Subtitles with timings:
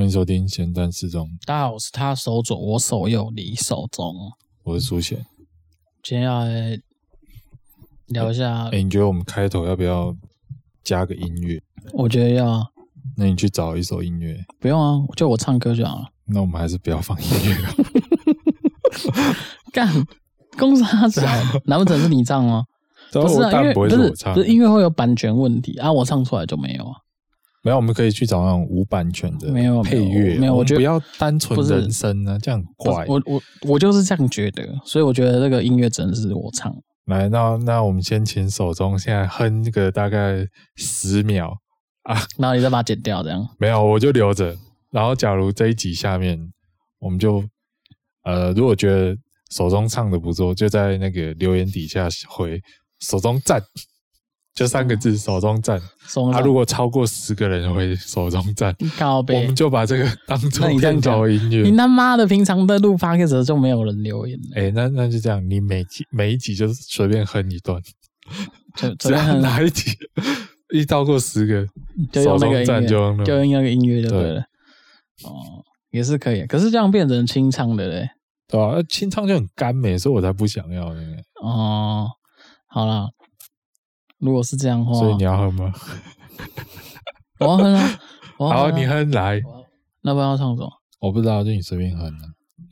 [0.00, 1.28] 欢迎收听咸蛋时钟。
[1.44, 4.32] 大家好，我是他手左，我手右，你手中。
[4.64, 5.26] 我是苏贤。
[6.02, 6.80] 今天要来
[8.06, 8.70] 聊一下。
[8.70, 10.16] 哎、你觉得我们开头要不要
[10.82, 11.62] 加个音乐？
[11.92, 12.66] 我觉得要。
[13.14, 14.42] 那你去找一首音乐。
[14.58, 16.08] 不用啊，就我唱歌就好了。
[16.24, 17.74] 那我们还是不要放音乐了。
[19.70, 19.86] 干，
[20.56, 21.26] 公司他唱，
[21.66, 22.64] 难不成是你唱吗？
[23.12, 23.98] 不是啊，因为不是
[24.32, 26.96] 不是音乐会有版权问题啊，我唱出来就没有啊。
[27.62, 33.04] 没有，我们可以去找那种无版权的没有配乐，没有，我觉得不要单纯人声呢，这样怪。
[33.06, 36.74] 我我我就是这样觉得，所以我觉得这个音乐只能是我唱。
[37.06, 41.52] 来，那那我们先请手中现在哼个大概十秒
[42.04, 43.46] 啊，然后你再把它剪掉，这样。
[43.58, 44.56] 没有，我就留着。
[44.90, 46.38] 然后，假如这一集下面，
[46.98, 47.44] 我们就
[48.24, 49.16] 呃，如果觉得
[49.50, 52.60] 手中唱的不错，就在那个留言底下回
[53.00, 53.62] 手中赞。
[54.60, 55.80] 就三个字，手中赞。
[56.30, 61.62] 他如果超过十个人会手中赞，我们就把这个当做片头音乐。
[61.62, 64.60] 你他妈的平常的录发的时候就没有人留言了。
[64.60, 67.80] 哎，那那就这样，你每集每一集就随便哼一段，
[68.98, 69.92] 只要哪一集
[70.74, 71.66] 一超过十个，
[72.22, 74.40] 手中赞就用就用那个音乐就对了。
[75.24, 78.10] 哦，也是可以，可是这样变成清唱的嘞，
[78.46, 78.74] 对吧？
[78.90, 81.16] 清唱就很干美，所以我才不想要那个。
[81.40, 82.10] 哦，
[82.68, 83.08] 好了。
[84.20, 85.72] 如果是这样的话，所以你要喝吗？
[87.40, 87.98] 我要喝啊！
[88.38, 89.40] 好，你喝来。
[90.02, 90.70] 那不要唱什么？
[91.00, 92.12] 我不知道，就你随便哼啊。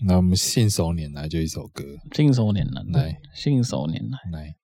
[0.06, 1.82] 那我们信手拈来就一首歌。
[2.14, 4.54] 信手拈来，来，信手拈来，来。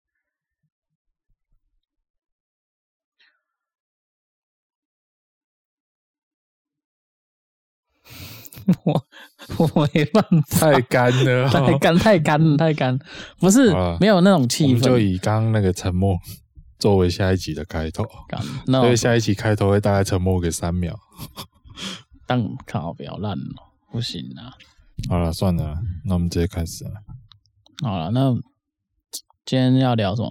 [8.84, 9.06] 我
[9.58, 12.98] 我没办法，太干了，太干，太干，太干。
[13.38, 14.80] 不是，没有那种气氛。
[14.80, 16.16] 就以刚刚那个沉默。
[16.78, 18.04] 作为下一集的开头，
[18.66, 20.98] 所以下一集开头会大概沉默个三秒。
[22.26, 23.54] 但靠，不要烂了，
[23.90, 24.52] 不行啊！
[25.08, 26.90] 好了，算了，那我们直接开始了。
[27.82, 28.32] 好了，那
[29.44, 30.30] 今天要聊什么？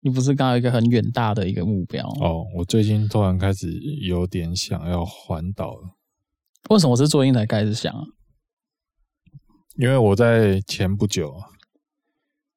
[0.00, 2.44] 你不是刚有一个很远大的一个目标哦？
[2.56, 3.70] 我最近突然开始
[4.02, 5.96] 有点想要环岛了。
[6.70, 8.04] 为什么我是最近才开始想啊？
[9.76, 11.34] 因为我在前不久，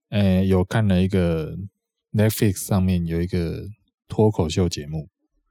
[0.10, 1.56] 哎、欸，有看了一个。
[2.14, 3.64] Netflix 上面有一个
[4.08, 5.08] 脱口秀节目，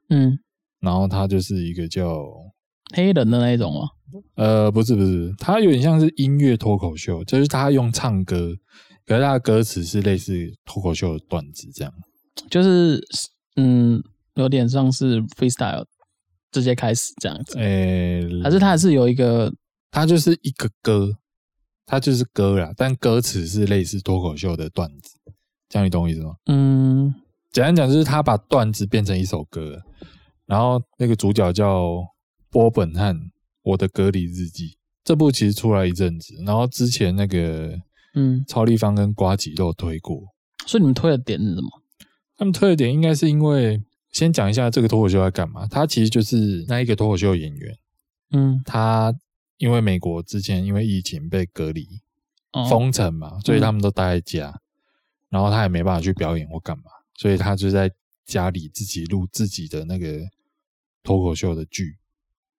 [0.08, 0.38] 嗯，
[0.80, 2.24] 然后它就是一个叫
[2.94, 3.88] 黑人的那一种吗？
[4.34, 8.56] 呃，不是不是，它有点像是音乐脱口秀，就是他用唱歌，
[9.06, 11.92] 可是他的歌词是类似脱口秀的段子这样，
[12.50, 13.00] 就是
[13.54, 14.02] 嗯，
[14.34, 15.84] 有点像是 freestyle
[16.50, 19.54] 直接开始这样子，诶、欸，还是它还是有一个，
[19.92, 21.16] 它就是一个歌，
[21.86, 25.19] 它就是歌啦，但歌词是类似脱口秀的段子。
[25.70, 26.34] 这样你懂我意思吗？
[26.46, 27.14] 嗯，
[27.52, 29.80] 简单讲就是他把段子变成一首歌，
[30.44, 32.04] 然后那个主角叫
[32.50, 33.16] 波本汉，
[33.62, 34.66] 《我的隔离日记》
[35.04, 37.78] 这部其实出来一阵子，然后之前那个
[38.14, 40.20] 嗯，超立方跟瓜吉都有推过，
[40.66, 41.68] 所以你们推的点是什么？
[42.36, 43.80] 他们推的点应该是因为
[44.10, 47.78] 先讲一下这个脱口秀在干嘛，他其实就是那一个脱口秀演员，
[48.32, 49.14] 嗯，他
[49.58, 51.86] 因为美国之前因为疫情被隔离、
[52.54, 54.60] 哦、封城嘛，所以他们都待在家。
[55.30, 57.88] 嗯然后他也没办法去表演或干嘛，所以他就在
[58.26, 60.18] 家里自己录自己的那个
[61.04, 61.96] 脱口秀的剧，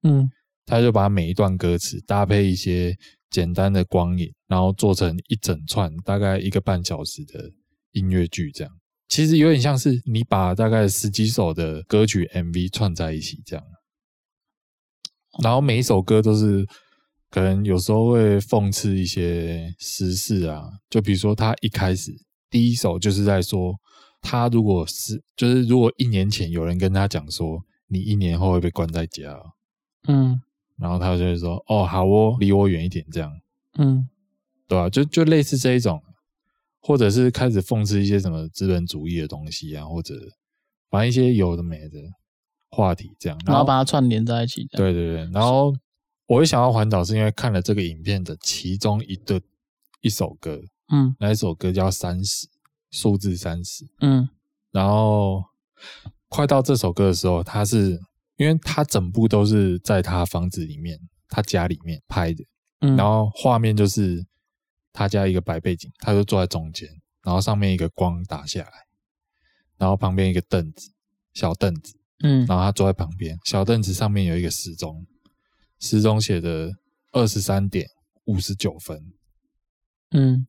[0.04, 0.32] 嗯，
[0.66, 2.96] 他就把每一段歌词搭配一些
[3.30, 7.52] 简单的光影，然后做成一整串大概一个半小时的
[7.92, 8.74] 音乐剧，这样。
[9.10, 13.66] 其实有点像是你把大概十几首的歌曲 MV 串在一起这样，
[15.44, 16.66] 然后每一首歌都是
[17.30, 22.14] 可能有时候会讽刺一些时事啊，就比如说他一开始。
[22.52, 23.74] 第一首就是在说，
[24.22, 29.42] 他如果是就是如果一年前有人跟他讲说，你一年后会被关在家，
[30.08, 30.40] 嗯，
[30.78, 33.32] 然后他就会说，哦，好哦，离我远一点，这样，
[33.78, 34.08] 嗯，
[34.68, 34.90] 对吧？
[34.90, 36.04] 就就类似这一种，
[36.82, 40.14] 或者是开始讽刺一些什么资本主义的东西啊，或者
[40.90, 42.00] 反正一些有的没的
[42.70, 44.68] 话题，这样，然后，把它串联在一起。
[44.72, 45.74] 对对对，然后
[46.28, 49.42] 我会想要环岛，是因为看了这个影片的其中一个
[50.02, 50.62] 一首歌。
[50.92, 52.48] 嗯，那一首歌叫三十，
[52.90, 53.88] 数字三十。
[54.02, 54.28] 嗯，
[54.72, 55.44] 然后
[56.28, 57.98] 快到这首歌的时候，他是
[58.36, 61.00] 因为他整部都是在他房子里面，
[61.30, 62.44] 他家里面拍的。
[62.82, 64.26] 嗯，然后画面就是
[64.92, 66.90] 他家一个白背景，他就坐在中间，
[67.24, 68.72] 然后上面一个光打下来，
[69.78, 70.92] 然后旁边一个凳子，
[71.34, 71.96] 小凳子。
[72.24, 75.08] 嗯，然后他坐在旁边，小凳子上面有一个时钟，
[75.80, 76.72] 时钟写的
[77.12, 77.88] 二十三点
[78.26, 79.14] 五十九分。
[80.12, 80.46] 嗯。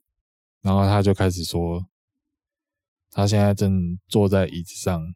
[0.63, 1.85] 然后他就开始说，
[3.11, 5.15] 他现在正坐在椅子上，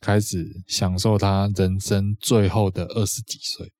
[0.00, 3.72] 开始享受他人生最后的二十几岁。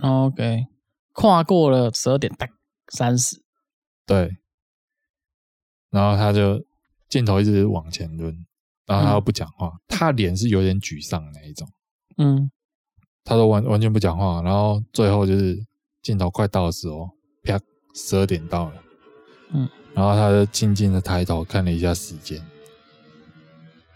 [0.00, 0.66] OK，
[1.12, 2.32] 跨过了十二点
[2.92, 3.42] 三十，
[4.04, 4.36] 对。
[5.90, 6.60] 然后他就
[7.08, 8.44] 镜头一直往前抡，
[8.84, 11.68] 然后他又不讲话，嗯、他脸是有点沮丧那一种。
[12.16, 12.50] 嗯，
[13.22, 15.56] 他都完完全不讲话，然后最后就是
[16.02, 17.08] 镜头快到的时候，
[17.44, 17.56] 啪，
[17.94, 18.82] 十二点到了。
[19.52, 22.42] 嗯，然后他就静静的抬头看了一下时间，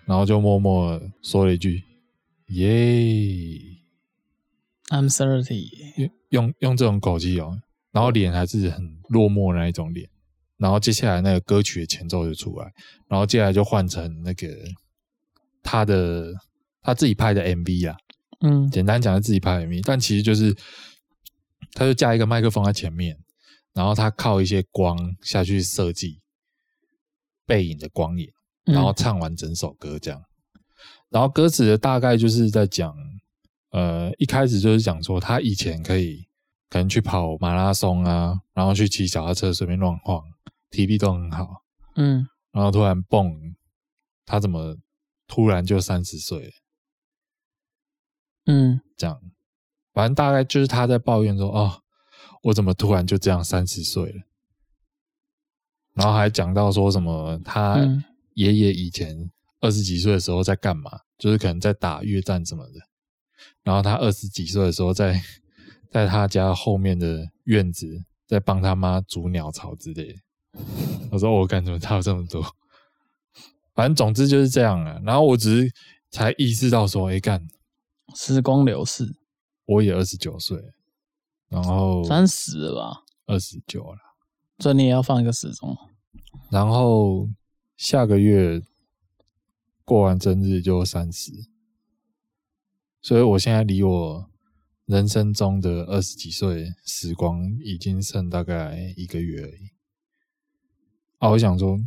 [0.04, 1.82] 然后就默默说了一句
[2.48, 2.68] ：“耶、
[4.88, 7.60] yeah，I'm thirty。”用用用这种口气哦，
[7.90, 10.08] 然后脸还是很落寞那一种脸。
[10.56, 12.72] 然后接下来那个歌曲的前奏就出来，
[13.06, 14.48] 然后接下来就换成那个
[15.62, 16.32] 他的
[16.82, 17.96] 他自己拍的 MV 啊，
[18.40, 20.52] 嗯，简单讲是自己拍的 MV，但其实就是
[21.74, 23.16] 他就架一个麦克风在前面，
[23.74, 26.20] 然后他靠一些光下去设计
[27.46, 28.30] 背影的光影，
[28.64, 30.22] 然后唱完整首歌这样，
[31.08, 32.94] 然后歌词的大概就是在讲，
[33.70, 36.26] 呃，一开始就是讲说他以前可以
[36.68, 40.24] 可能去跑马拉松啊，然后去骑脚踏车随便乱晃。
[40.70, 41.62] 体力都很好，
[41.96, 43.56] 嗯，然后突然蹦，
[44.26, 44.76] 他怎么
[45.26, 46.52] 突然就三十岁？
[48.44, 49.18] 嗯，这样，
[49.94, 51.82] 反正大概就是他在抱怨说：“哦，
[52.48, 54.22] 我怎么突然就这样三十岁了？”
[55.94, 57.78] 然后还讲到说什么他
[58.34, 59.30] 爷爷以前
[59.60, 60.90] 二十几岁的时候在干嘛？
[61.18, 62.80] 就是可能在打越战什么的。
[63.62, 65.20] 然后他二十几岁的时候在
[65.90, 70.20] 在他家后面的院子在帮他妈煮鸟巢之类的。
[71.10, 72.42] 我说我干什么差这么多？
[73.74, 75.00] 反正总之就是这样了。
[75.04, 75.72] 然后我只是
[76.10, 77.46] 才意识到说，哎干，
[78.14, 79.04] 时光流逝，
[79.66, 80.58] 我也二十九岁，
[81.48, 83.04] 然后三十了吧？
[83.26, 83.98] 二十九了，
[84.58, 85.76] 所以你也要放一个时钟。
[86.50, 87.28] 然后
[87.76, 88.62] 下个月
[89.84, 91.32] 过完生日就三十，
[93.00, 94.30] 所以我现在离我
[94.86, 99.70] 人生中的二十几岁时光已经剩大概一个月而已。
[101.18, 101.78] 啊，我想说，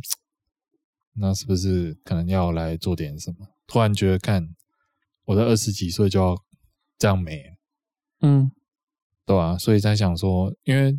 [1.14, 3.46] 那是不是可能要来做点什么？
[3.66, 4.54] 突然觉得，看
[5.24, 6.36] 我的二十几岁就要
[6.98, 7.56] 这样没，
[8.20, 8.52] 嗯，
[9.26, 9.56] 对吧？
[9.58, 10.98] 所以在想说，因为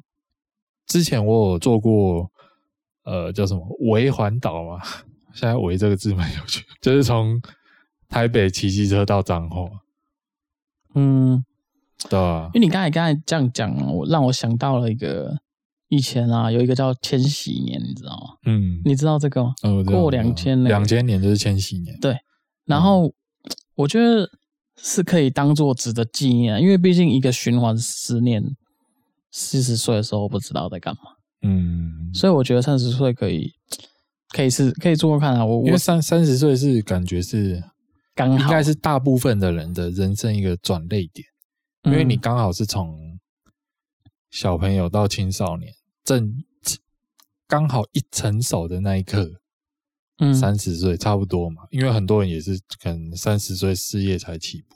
[0.85, 2.29] 之前我有做过，
[3.03, 4.81] 呃，叫什么围环岛嘛，
[5.33, 7.41] 现在“围”这个字蛮有趣，就是从
[8.07, 9.69] 台北骑机车到彰化，
[10.95, 11.43] 嗯，
[12.09, 12.49] 对啊？
[12.53, 15.39] 因为你刚才刚才这样讲，我让我想到了一个。
[15.89, 18.37] 以前啊，有一个叫千禧年，你知道吗？
[18.47, 19.53] 嗯，你知道这个吗？
[19.61, 21.95] 哦、过两千，两千年就是千禧年。
[21.99, 22.17] 对，
[22.65, 23.13] 然后、嗯、
[23.75, 24.27] 我觉得
[24.77, 28.43] 是可以当做值得纪念，因为毕竟一个循环十年，
[29.31, 31.01] 四十岁的时候不知道在干嘛。
[31.41, 33.51] 嗯，所以我觉得三十岁可以，
[34.29, 35.45] 可以是可以做做看啊。
[35.45, 37.61] 我因为三三十岁是感觉是
[38.15, 41.27] 刚好，应该是大部分的人的人生一个转捩点，
[41.83, 43.19] 因为你刚好是从
[44.31, 45.73] 小朋友到青少年。
[46.03, 46.43] 正
[47.47, 49.29] 刚好一成熟的那一刻，
[50.19, 54.75] 嗯，三十岁差不多嘛，因为很多人也是可能三十岁事业才起步，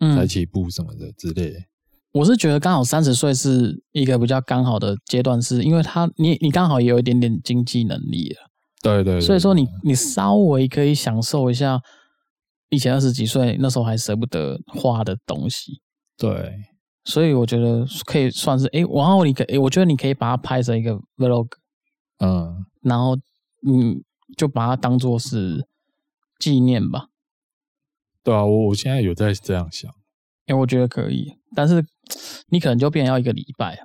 [0.00, 1.50] 嗯，才起步什么的之类。
[1.50, 1.58] 的。
[2.12, 8.50] 我是觉得刚好三十岁是一个比较刚好的阶段，是因为他你你刚好也有一点点经济能力了，
[8.82, 11.80] 对对，对，所以说你你稍微可以享受一下
[12.68, 15.80] 以前二十几岁那时候还舍不得花的东西，
[16.16, 16.52] 对。
[17.02, 21.48] 所以我觉得可以算是哎，然后你可以，我觉得你可以把它拍成一个 vlog，
[22.18, 23.16] 嗯，然后
[23.66, 24.02] 嗯，
[24.36, 25.66] 就把它当做是
[26.38, 27.08] 纪念吧。
[28.22, 29.94] 对啊，我我现在有在这样想，
[30.46, 31.86] 哎，我觉得可以，但是
[32.48, 33.78] 你可能就变要一个礼拜，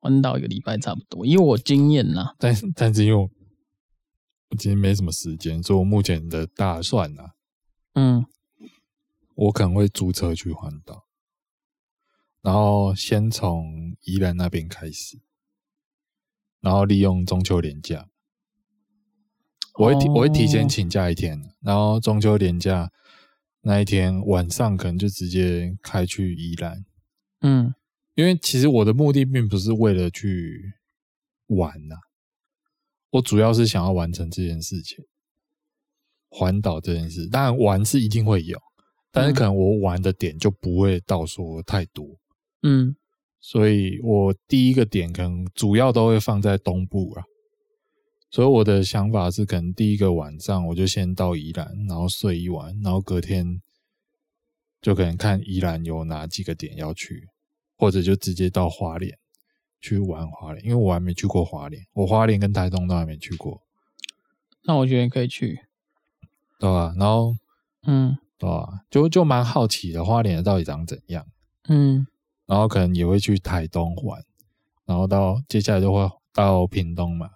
[0.00, 2.34] 玩到一个礼拜差不多，以我经验呐。
[2.38, 3.30] 但但是因为
[4.50, 7.22] 我今天没什么时间，所以我目前的打算呢，
[7.94, 8.26] 嗯，
[9.34, 11.04] 我可能会租车去环岛。
[12.42, 15.20] 然后先从宜兰那边开始，
[16.60, 18.08] 然后利用中秋连假，
[19.78, 22.90] 我会提我会提前请假一天，然后中秋连假
[23.62, 26.84] 那一天晚上可能就直接开去宜兰，
[27.42, 27.74] 嗯，
[28.14, 30.72] 因为其实我的目的并不是为了去
[31.48, 32.00] 玩呐、啊，
[33.10, 35.04] 我主要是想要完成这件事情，
[36.30, 38.58] 环岛这件事，当然玩是一定会有，
[39.10, 42.06] 但是可能我玩的点就不会到说太多。
[42.62, 42.96] 嗯，
[43.40, 47.22] 所以我第一个点可能主要都会放在东部啊，
[48.30, 53.60] 所以我的想法是，可能第一个晚上我就先到宜兰，然后睡一晚，然后隔天
[54.82, 57.28] 就可能看宜兰有哪几个点要去，
[57.76, 59.16] 或者就直接到花莲
[59.80, 63.62] 去玩花莲，因为我还没去过花莲，我花莲跟台东都还没去过。
[64.64, 65.60] 那我觉得可以去，
[66.58, 66.94] 对吧？
[66.98, 67.34] 然后，
[67.86, 68.80] 嗯，对吧？
[68.90, 71.24] 就就蛮好奇的，花莲到底长怎样？
[71.68, 72.06] 嗯。
[72.46, 74.22] 然后可能也会去台东玩，
[74.84, 77.28] 然后到接下来就会到屏东嘛，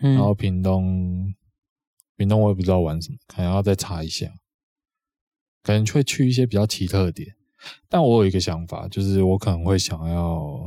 [0.00, 1.34] 嗯，然后屏东，
[2.16, 4.32] 屏东我也不知道玩什么，可能要再查一下，
[5.62, 7.34] 可能会去一些比较奇特的点。
[7.88, 10.64] 但我有一个想法，就是我可能会想要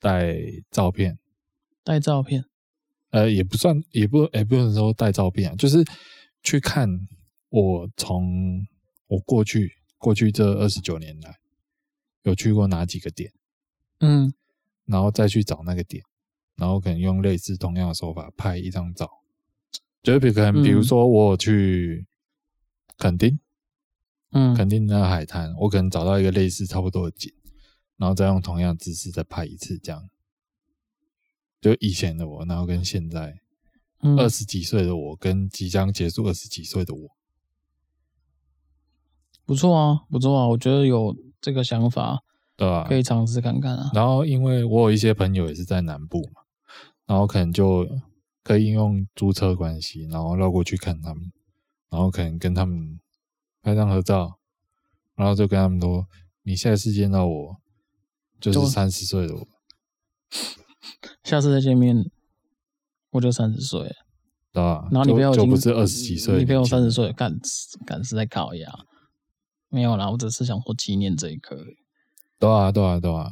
[0.00, 0.34] 带
[0.70, 1.18] 照片，
[1.84, 2.44] 带照片，
[3.10, 5.84] 呃，也不算，也不，也不能说带照片啊，就是
[6.42, 6.88] 去看
[7.48, 8.66] 我从
[9.06, 11.38] 我过去过去这二十九年来
[12.24, 13.32] 有去过哪几个点，
[14.00, 14.34] 嗯，
[14.86, 16.02] 然后再去找那个点，
[16.56, 19.10] 然后可能用类似同样的手法拍一张照，
[20.02, 22.06] 就是比可能比如说我去
[22.98, 23.38] 垦丁。
[24.36, 27.32] 嗯，垦丁的海滩，我可能找到一个类似差不多的景，
[27.96, 30.08] 然后再用同样的姿势再拍一次，这样。
[31.60, 33.38] 就以前的我，然后跟现在
[34.18, 37.10] 二十几岁的我，跟即将结束二十几岁的我，
[39.46, 42.20] 不错啊，不错啊，我觉得有这个想法，
[42.56, 42.88] 对吧？
[42.88, 43.92] 可以尝试看看啊。
[43.94, 46.42] 然后，因为我有一些朋友也是在南部嘛，
[47.06, 47.86] 然后可能就
[48.42, 51.32] 可以应用租车关系，然后绕过去看他们，
[51.90, 53.00] 然后可能跟他们。
[53.64, 54.38] 拍张合照，
[55.14, 56.06] 然后就跟他们说
[56.44, 57.56] ：“你下次见到我，
[58.38, 59.46] 就是三十岁的我。
[61.22, 62.04] 下次再见面，
[63.12, 63.80] 我就三十岁，
[64.52, 64.86] 对吧？
[64.92, 67.34] 然后你不要就不是二十几岁，你不要三十岁，干
[67.86, 68.70] 干是在烤鸭，
[69.70, 71.56] 没有啦，我只是想说纪念这一刻。
[72.38, 73.30] 对啊，对啊，对啊，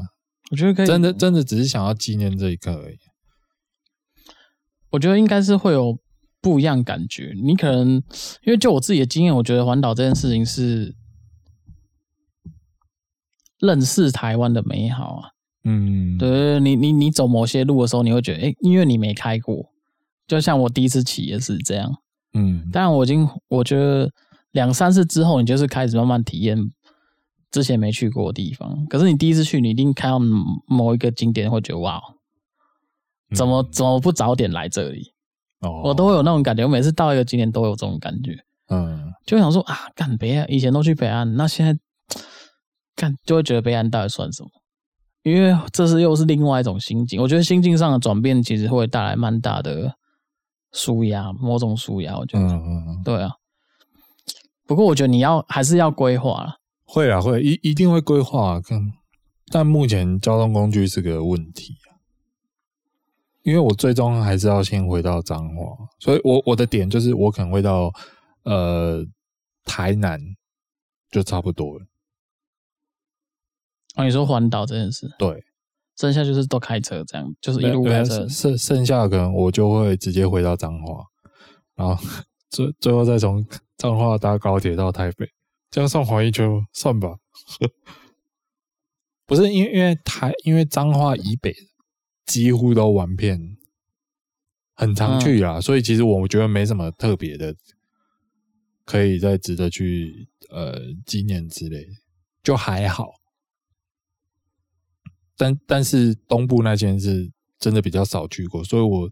[0.50, 2.97] 我觉得可以，真的真的只是想要纪念这一刻而已。
[4.92, 5.99] 我觉得应该是会有。”
[6.42, 8.02] 不一样感觉，你可能
[8.42, 10.96] 因为就我自己的经验，我觉得环岛这件事情是
[13.61, 15.28] 认识台湾的美好啊。
[15.62, 19.70] 嗯，对，你你你走某些路的时候，你会觉得，哎、欸，因为你没开过，
[20.26, 21.94] 就像我第一次骑也是这样。
[22.34, 24.11] 嗯，但我已经我觉得
[24.50, 26.58] 两三次之后，你就是开始慢慢体验
[27.52, 28.84] 之前没去过的地方。
[28.87, 30.18] 可是你第一次去，你一定看到
[30.66, 32.02] 某一个景点，会觉得哇，
[33.35, 35.12] 怎么怎么不早点来这里？
[35.61, 38.37] 哦我都会有那种感觉，我每次到一个景点都有这种感觉，
[38.69, 41.79] 嗯，就想说啊，干北岸，以前都去北岸，那现在
[42.97, 44.49] 干就会觉得北岸到底算什么？
[45.23, 49.95] 因为这是又是另外一种心境，我觉得心境上的转变其实会带来蛮大的
[50.73, 53.31] 舒压，某种舒压，我觉得，嗯嗯嗯，对啊。
[54.67, 58.61] 不过我觉得你要还是要规划了，会啊会，一一定会规划，啊
[59.53, 61.77] 但目前交通工具是个问题。
[63.42, 67.92] 因为我最终还是要先回到彰化，所以我我的点就是我可能会到
[68.44, 69.04] 呃
[69.64, 70.20] 台南
[71.11, 71.87] 就差不多了。
[73.94, 75.12] 啊，你说环岛这件事？
[75.18, 75.44] 对，
[75.96, 78.28] 剩下就是都开车这样，就是一路开车。
[78.28, 81.04] 剩剩下可能我就会直接回到彰化，
[81.75, 82.00] 然后
[82.49, 83.44] 最最后再从
[83.76, 85.28] 彰化搭高铁到台北，
[85.68, 87.16] 这样算环一圈算吧？
[89.26, 91.52] 不是，因为因为台因为彰化以北。
[92.25, 93.57] 几乎都玩遍，
[94.75, 97.55] 很常去啦，嗯、所以其实我觉得没什么特别的，
[98.85, 101.87] 可以再值得去呃纪念之类，
[102.43, 103.14] 就还好。
[105.37, 109.11] 但但是东部那间是真的比较少去过，所以我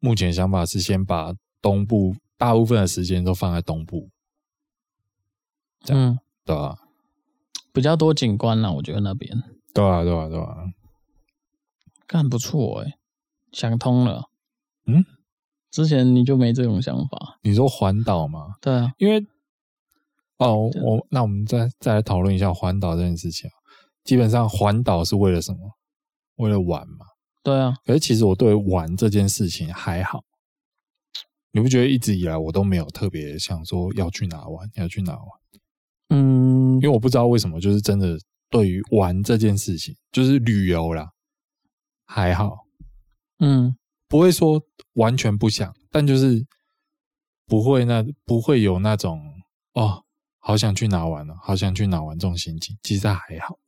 [0.00, 4.10] 目前想法是先把东部大部分的时间都放在东部，
[5.80, 6.78] 这样、嗯、对吧、啊？
[7.72, 9.42] 比较多景观啦，我觉得那边。
[9.74, 10.56] 对啊，对啊，对啊。
[12.06, 12.98] 干不错哎、欸，
[13.52, 14.24] 想通了。
[14.86, 15.04] 嗯，
[15.70, 17.38] 之前你就没这种想法？
[17.42, 18.54] 你说环岛吗？
[18.60, 19.26] 对啊，因为
[20.38, 23.50] 哦，我那我们再再来讨论一下环岛这件事情。
[24.04, 25.58] 基本上环岛是为了什么？
[26.36, 27.06] 为了玩嘛。
[27.42, 27.74] 对啊。
[27.84, 30.22] 可是其实我对玩这件事情还好。
[31.50, 35.26] 你不觉得一直以来我都没有特别想说要去哪玩，要去哪玩？
[36.10, 38.16] 嗯，因为我不知道为什么，就是真的
[38.50, 41.10] 对于玩这件事情，就是旅游啦。
[42.06, 42.64] 还好，
[43.40, 43.76] 嗯，
[44.08, 44.62] 不会说
[44.94, 46.46] 完全不想，但就是
[47.46, 49.20] 不会那不会有那种
[49.74, 50.04] 哦，
[50.38, 53.58] 好想去哪玩了，好想去哪玩这种心情，其实还好。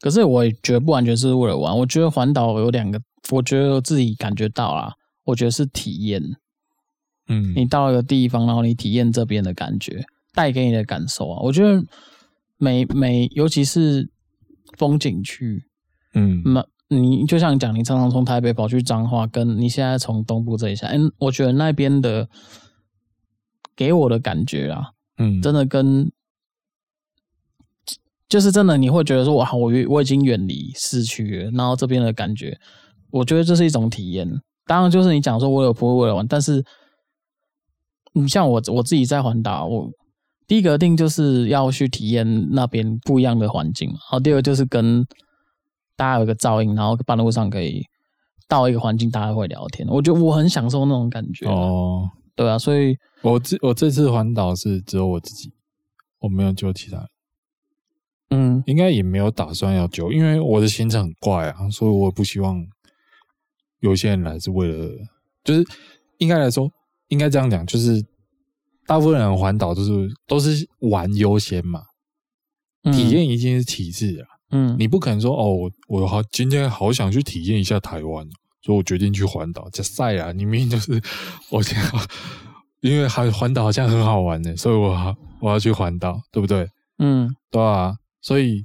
[0.00, 3.00] 可是我也觉得不完全是为了玩，我觉得环岛有两个，
[3.30, 6.22] 我觉得我自己感觉到啦，我觉得是体验，
[7.28, 10.04] 嗯，你到一个地方，然后你体验这边的感觉，
[10.34, 11.82] 带给你的感受啊，我觉得
[12.58, 14.10] 每每尤其是
[14.76, 15.64] 风景区，
[16.12, 16.64] 嗯，那。
[16.88, 22.28] 你就像你讲，你常常从台北跑去彰化，跟你现在从东部这一下，嗯，我觉得那边的
[23.74, 26.10] 给我的感觉啊，嗯，真的跟
[28.28, 32.58] 就是真的，你会觉得说，哇，我我已经远离市区了，然后这边的感觉，
[33.10, 34.28] 我觉得这是一种体验。
[34.66, 36.64] 当然，就是你讲说我有不会为了玩，但是
[38.12, 39.90] 你像我我自己在环岛，我
[40.46, 45.06] 第一个定就是要去体验那边不一样的环境嘛，然后第二个就是跟
[45.96, 47.82] 大家有一个噪音，然后半路上可以
[48.48, 49.88] 到一个环境，大家会聊天。
[49.88, 51.46] 我觉得我很享受那种感觉。
[51.46, 55.52] 哦，对啊，所以我这我这次环岛是只有我自己，
[56.20, 57.08] 我没有救其他人。
[58.30, 62.66] 嗯，应该也没有打算要救，因为我的行程很怪啊，所以我不希望
[63.80, 64.90] 有些人来是为了，
[65.44, 65.64] 就是
[66.18, 66.68] 应该来说，
[67.08, 68.04] 应该这样讲，就是
[68.86, 71.82] 大部分人环岛都是都是玩优先嘛，
[72.82, 74.26] 体验已经是其次了。
[74.50, 78.26] 嗯，你不可能说哦，我我好今天好想去体验一下台湾，
[78.62, 79.68] 所以我决定去环岛。
[79.72, 81.02] 这赛啊，你明明就是
[81.50, 81.76] 我想，
[82.80, 86.68] 因为还环岛好像很好玩呢，所以我好我要去环岛，对不对？
[86.98, 87.96] 嗯，对啊。
[88.20, 88.64] 所以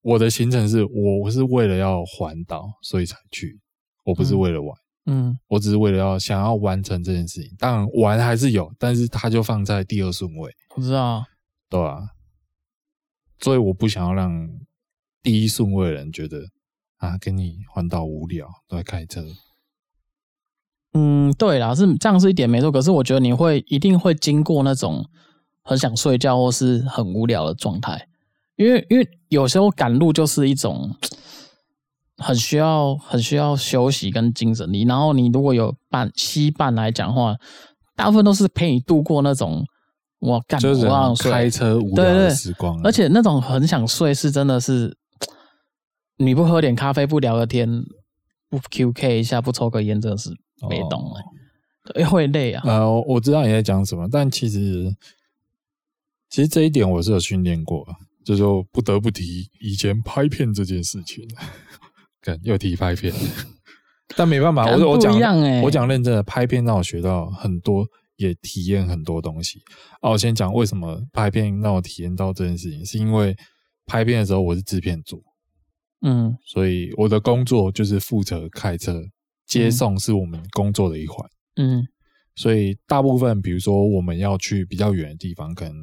[0.00, 3.60] 我的行程是我是为了要环岛，所以才去，
[4.04, 4.74] 我不是为了玩，
[5.06, 7.54] 嗯，嗯，我只是为了要想要完成这件事情。
[7.58, 10.50] 当然玩还是有，但是它就放在第二顺位。
[10.76, 11.24] 我知道，
[11.68, 11.98] 对啊，
[13.40, 14.48] 所以我不想要让
[15.22, 16.48] 第一顺位的人觉得
[16.98, 19.24] 啊，跟你环岛无聊，都在开车。
[20.94, 22.70] 嗯，对啦，是这样是一点没错。
[22.70, 25.08] 可是我觉得你会一定会经过那种
[25.62, 28.08] 很想睡觉或是很无聊的状态。
[28.56, 30.94] 因为因为有时候赶路就是一种
[32.18, 37.34] 很需要很需要休息跟精神力，然后你如果有伴携伴来讲话，
[37.96, 39.64] 大部分都是陪你度过那种
[40.20, 40.86] 我干就是
[41.30, 44.94] 开车无聊的时光，而且那种很想睡是真的是，
[46.24, 47.68] 你不喝点咖啡不聊个天
[48.48, 50.30] 不 QK 一下不抽个烟真的是
[50.68, 52.62] 没懂哎、欸，对、哦、会累啊。
[52.64, 54.94] 呃，我知道你在讲什么，但其实
[56.28, 57.86] 其实这一点我是有训练过。
[58.24, 61.26] 这就不得不提以前拍片这件事情，
[62.22, 63.12] 看又提拍片，
[64.16, 65.12] 但没办法，我我讲
[65.60, 69.60] 我讲认真的，拍片让我学到很多，也体验很多东西。
[70.00, 73.36] 啊，我先讲为什么拍片让我体验到这件事情，是因为
[73.86, 75.20] 拍片的时候我是制片组，
[76.02, 79.02] 嗯，所以我的工作就是负责开车
[79.46, 81.86] 接送，是我们工作的一环，嗯，
[82.34, 85.74] 所以大部分比如说我们要去比较远的地方，可能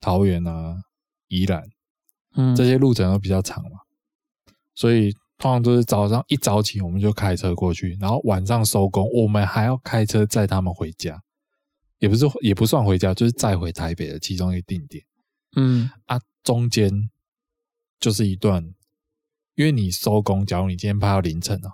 [0.00, 0.76] 桃园啊。
[1.28, 1.60] 宜兰，
[2.36, 3.80] 嗯，这些路程都比较长嘛，
[4.76, 11.20] 所以通常都是早上一早起我们就开车过去，然后晚上收工，我们还要开车载他们回家，
[11.98, 15.04] 也不是也不算回家，就是载回台北的其中一个定点，
[15.56, 15.90] 嗯。
[16.04, 16.92] 啊，中间
[17.98, 18.72] 就是一段，
[19.56, 21.70] 因为你收工，假如你今天拍到凌晨哦，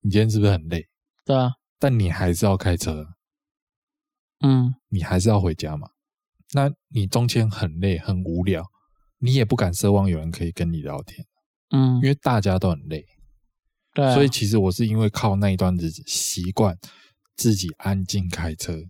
[0.00, 0.88] 你今天是不是很累？
[1.24, 3.08] 对啊，但你还是要开车，
[4.40, 5.88] 嗯，你还是要回家嘛，
[6.52, 8.64] 那你中间很累很无聊。
[9.18, 11.26] 你也不敢奢望有人可以跟你聊天，
[11.70, 13.06] 嗯，因为大家都很累，
[13.94, 16.78] 对、啊，所以其实我是因为靠那一段日子习惯
[17.34, 18.82] 自己安静开车，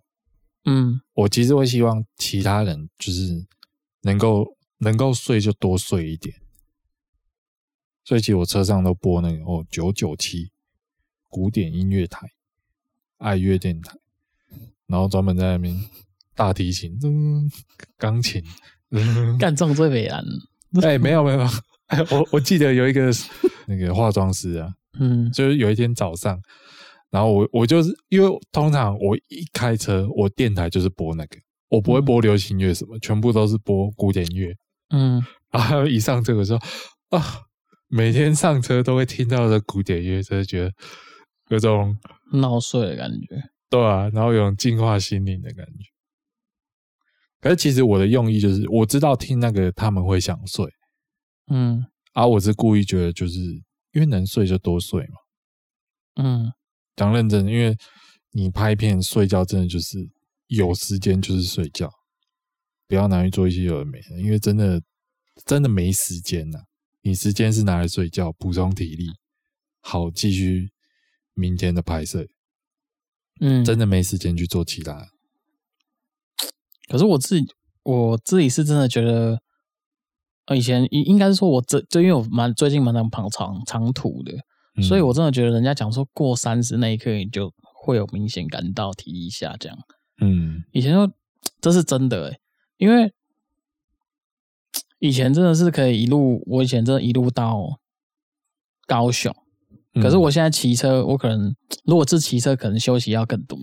[0.65, 3.47] 嗯，我其实会希望其他人就是
[4.03, 6.35] 能够能够睡就多睡一点，
[8.05, 10.51] 所以其实我车上都播那个哦九九七
[11.29, 12.29] 古典音乐台、
[13.19, 13.97] 爱乐电台，
[14.87, 15.75] 然后专门在那边
[16.35, 17.51] 大提琴、嗯，
[17.97, 18.43] 钢琴。
[19.40, 20.25] 干这种最美安，
[20.81, 21.40] 哎、欸，没有没有，
[21.87, 23.11] 哎，我我记得有一个
[23.67, 26.40] 那个化妆师啊，嗯，就是有一天早上，
[27.11, 31.37] 然后我我就是因为通常我一开车，我电台就是播那个，
[31.71, 34.55] 我不会播流行乐什么，嗯、全部都是播古典乐，
[34.90, 36.57] 嗯，然后一上车我说
[37.09, 37.21] 啊，
[37.97, 40.73] 每天上车都会听到的古典乐，真的觉得
[41.51, 41.97] 有种
[42.33, 43.37] 闹睡的感觉，
[43.71, 45.85] 对啊，然后有种净化心灵的感觉。
[47.41, 50.67] 可是其实我的用意就是，我知道听那个他们会想睡，
[51.53, 53.39] 嗯，啊，我是故意觉得就是
[53.93, 56.53] 因为能睡就多睡嘛，嗯，
[56.97, 57.77] 讲认真，因为
[58.33, 59.99] 你拍片睡觉真的就是
[60.49, 61.89] 有时间就是睡觉，
[62.89, 64.83] 不要拿去做一些有的没的，因为真的
[65.47, 66.59] 真的没时间呐，
[67.07, 69.11] 你时间是拿来睡觉补充体力，
[69.83, 70.71] 好继续
[71.35, 72.27] 明天的拍摄，
[73.40, 75.11] 嗯，真的没时间去做其他。
[76.88, 77.47] 可是我自己，
[77.83, 79.38] 我自己是真的觉得，
[80.47, 84.33] 呃，以前应应该是说我这就因为我蛮最近蛮常跑长长途的，
[84.79, 89.77] 嗯，所以我真的觉得人家讲说过三十那一刻你就会有明显感到体力下降。
[90.23, 91.12] 嗯，以前说
[91.61, 92.40] 这是真的诶，
[92.79, 93.12] 因为
[94.99, 97.79] 以前真的是可以一路，我以前真的一路到
[98.87, 99.35] 高雄，
[100.03, 101.55] 可是我现在骑车，我可能
[101.85, 103.59] 如果是骑车，可能休息要更多。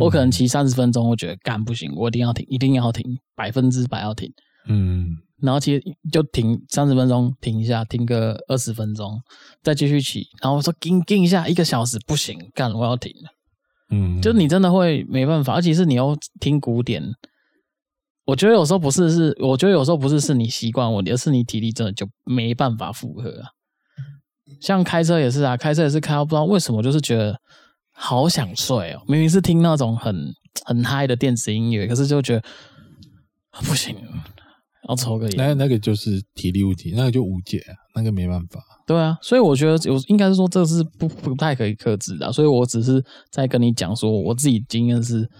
[0.00, 4.30] 我可能骑三十分钟，我觉得干不行，我一定要停，一定要停，百分之百要停。
[4.68, 9.18] 嗯，然后其实就停三十分钟，停一下，停个二十分钟，
[9.62, 10.26] 再继续骑。
[10.42, 13.30] 然后我说停停一下，一个小时不行，干我要停了。
[13.90, 17.02] 嗯，就你真的会没办法，而且是你要听古典，
[18.26, 23.48] 我觉得有时候不是是，我觉得有时候不是是你习惯问题，而是你体力真的就没办法负荷啊。
[24.60, 27.38] 像开车也是啊，开车也是开到不知道为什么，就是觉得
[27.92, 29.02] 好想睡哦。
[29.06, 30.14] 明明是听那种很
[30.64, 32.42] 很嗨的电子音乐，可是就觉得
[33.64, 33.96] 不行，
[34.88, 35.36] 要抽个烟。
[35.36, 38.60] 那那个就是体力问题，那个就无解啊，那个没办法。
[38.88, 45.30] 对啊，所以我觉得有应该是说这是不不太可以克制的，所以我只是在跟你讲说我自己经验是。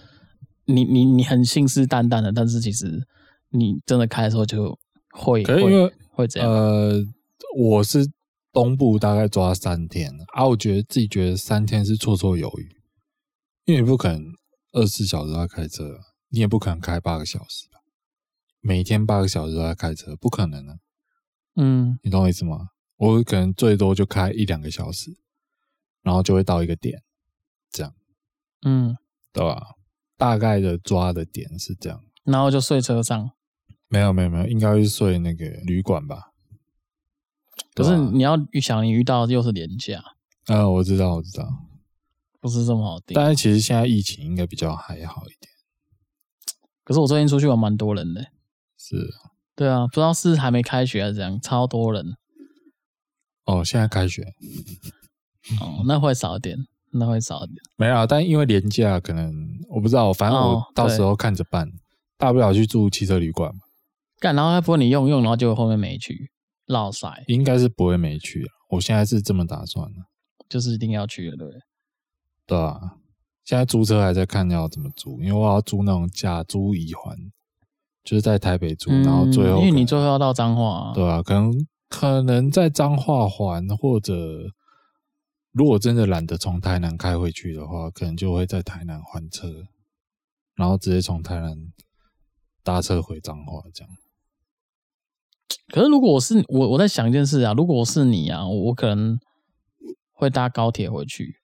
[0.66, 3.06] 你你你很信誓旦旦的，但是其实
[3.50, 4.78] 你真的开的时候就
[5.10, 6.50] 会可是因为会这样。
[6.50, 7.04] 呃，
[7.56, 8.10] 我是
[8.52, 12.76] 东部大概抓三天啊，我觉得自己觉得三天是绰绰有余，
[13.64, 14.22] 因为你不可能
[14.72, 17.78] 二十四小时都在开车，你也不可能开八个小时吧，
[18.60, 20.76] 每天八个小时都在开车，不可能啊。
[21.56, 22.68] 嗯，你懂我意思吗？
[22.96, 25.16] 我可能最多就开一两个小时，
[26.02, 27.02] 然后就会到一个点，
[27.70, 27.94] 这样，
[28.64, 28.96] 嗯，
[29.32, 29.74] 对吧？
[30.16, 33.30] 大概的抓的点是这样，然后就睡车上。
[33.88, 36.32] 没有没有没有，应该是睡那个旅馆吧。
[37.74, 39.98] 可是你要想，你遇到的又是廉价。
[40.46, 41.48] 啊、呃，我知道我知道，
[42.40, 43.14] 不是这么好定。
[43.14, 45.52] 但是其实现在疫情应该比较还好一点。
[46.82, 48.26] 可是我最近出去玩蛮多人的。
[48.76, 49.14] 是。
[49.54, 52.16] 对啊，不知道是还没开学还是怎样，超多人。
[53.44, 54.34] 哦，现在开学。
[55.60, 56.66] 哦，那会少一点。
[56.98, 59.32] 那会少一点，没有，但因为连假，可能
[59.68, 61.72] 我不知道，反正我到时候看着办，哦、
[62.16, 63.60] 大不了去住汽车旅馆嘛。
[64.18, 66.30] 干，然后他不会你用用，然后就后面没去，
[66.66, 67.24] 落塞。
[67.26, 70.00] 应该是不会没去，我现在是这么打算的，
[70.48, 71.60] 就是一定要去的，对不对？
[72.46, 72.80] 对啊，
[73.44, 77.16] 现在租车还在看要怎么租，因为我要租那种假租乙环，
[78.04, 84.14] 就是在台北租，嗯、然后最后因为你最后要到彰化，对啊，可能可能在彰化还或者。
[85.56, 89.66] 如果真的懒得从台南开回去的话，可能就会在台南换车，
[90.54, 91.72] 然后直接从台南
[92.62, 93.90] 搭车回彰化这样。
[95.68, 99.18] 可是如果我是我，我在想一件事啊，如果我是你啊，我可能
[100.12, 101.40] 会搭高铁回去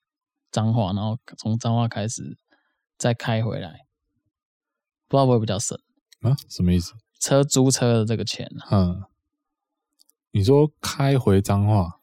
[0.51, 2.37] 彰化，然后从彰化开始
[2.99, 3.87] 再开回来，
[5.09, 5.79] 不知道会不会比较省
[6.21, 6.37] 啊？
[6.51, 6.93] 什么意思？
[7.19, 8.69] 车租车的这个钱啊？
[8.73, 9.03] 嗯，
[10.33, 12.02] 你说开回彰化？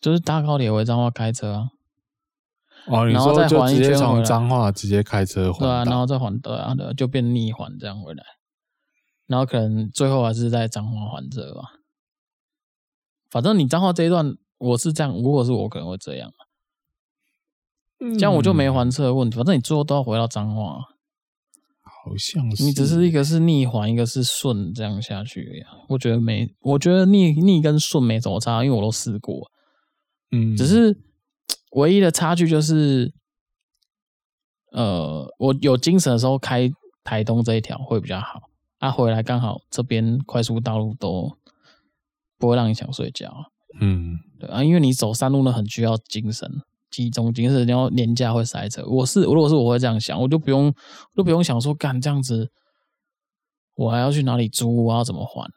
[0.00, 1.68] 就是搭高铁回彰化开车啊，
[2.86, 8.24] 哦，你说就直接从彰化直接开车回，对啊，然后再还对啊，对，就变逆环这样回来，
[9.26, 11.62] 然后可能最后还是在彰化还车吧。
[13.30, 16.32] 反正你彰化这一段我是这样，如果是我可能会这样，
[17.98, 19.36] 这样我就没还车的问题。
[19.36, 20.78] 反正你最后都要回到彰化，
[21.82, 25.66] 好像是你只是一个是逆环，一个是顺这样下去呀。
[25.90, 29.50] 我觉得没，我觉得逆逆跟顺没怎么差，因为我都试过。
[30.32, 30.96] 嗯，只是
[31.72, 33.12] 唯一的差距就是，
[34.72, 36.70] 呃，我有精神的时候开
[37.02, 38.42] 台东这一条会比较好，
[38.78, 41.36] 啊，回来刚好这边快速道路都
[42.38, 43.32] 不会让你想睡觉，
[43.80, 46.48] 嗯，对啊，因为你走山路呢很需要精神
[46.90, 48.84] 集中精神，然后年假会塞车。
[48.86, 52.50] 我是如果是我会这样想，我就不用我就不用想说干这样子，
[53.74, 55.50] 我还要去哪里租，我要怎么还？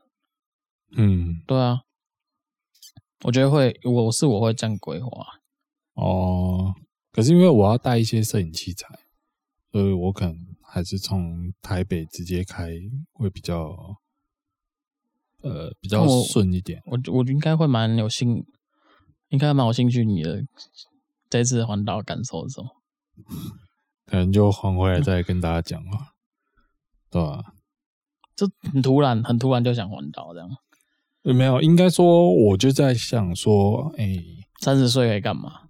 [0.96, 1.82] 嗯，对啊。
[3.24, 5.10] 我觉得会，我是我会这样规划。
[5.94, 6.74] 哦，
[7.12, 8.88] 可是因为我要带一些摄影器材，
[9.72, 12.72] 所以我可能还是从台北直接开
[13.14, 13.98] 会比较，
[15.42, 16.82] 呃，比较顺一点。
[16.86, 18.46] 我我应该会蛮有兴，
[19.30, 20.44] 应该蛮有兴趣你的
[21.30, 22.68] 这次环岛感受的时候，
[24.06, 26.08] 可能就还回来再跟大家讲嘛，嗯、
[27.12, 27.54] 对吧、啊？
[28.36, 30.50] 就很突然，很突然就想环岛这样。
[31.24, 34.22] 没有，应该说，我就在想说，哎，
[34.60, 35.70] 三十岁可以干嘛？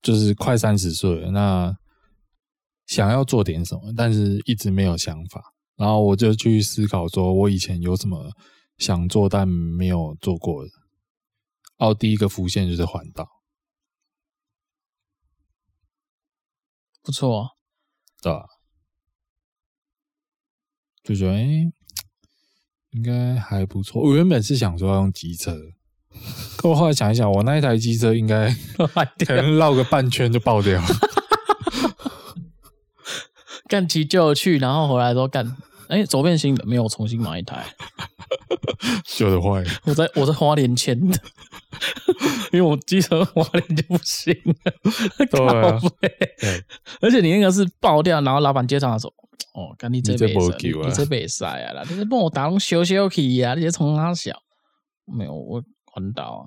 [0.00, 1.76] 就是快三十岁了，那
[2.86, 5.52] 想要做点什么，但是一直没有想法。
[5.76, 8.32] 然后我就去思考，说我以前有什么
[8.78, 10.70] 想做但没有做过的。
[11.76, 13.28] 哦，第一个浮现就是环岛，
[17.02, 17.50] 不错，
[18.22, 18.46] 对吧？
[21.04, 21.77] 就觉得，哎。
[22.92, 24.02] 应该还不错。
[24.02, 25.54] 我原本是想说要用机车，
[26.56, 28.54] 可我后来想一想，我那一台机车应该
[29.26, 30.86] 可能绕个半圈就爆掉了。
[33.68, 35.56] 干急救去，然后回来都干，
[35.88, 37.66] 哎，左边新的没有，重新买一台。
[39.04, 39.62] 旧的坏。
[39.84, 41.18] 我在我在花莲签的，
[42.52, 44.54] 因为我机车花莲就不行了。
[45.30, 45.78] 对啊。
[46.00, 46.10] 对。
[47.00, 49.12] 而且你那个是爆掉，然后老板接场的时候。
[49.58, 51.82] 哦，干你这辈子，你这辈子啊啦！
[51.90, 53.54] 你这帮我打拢小小去啊！
[53.54, 54.32] 你这从哪小？
[55.04, 56.42] 没有，我环岛啊！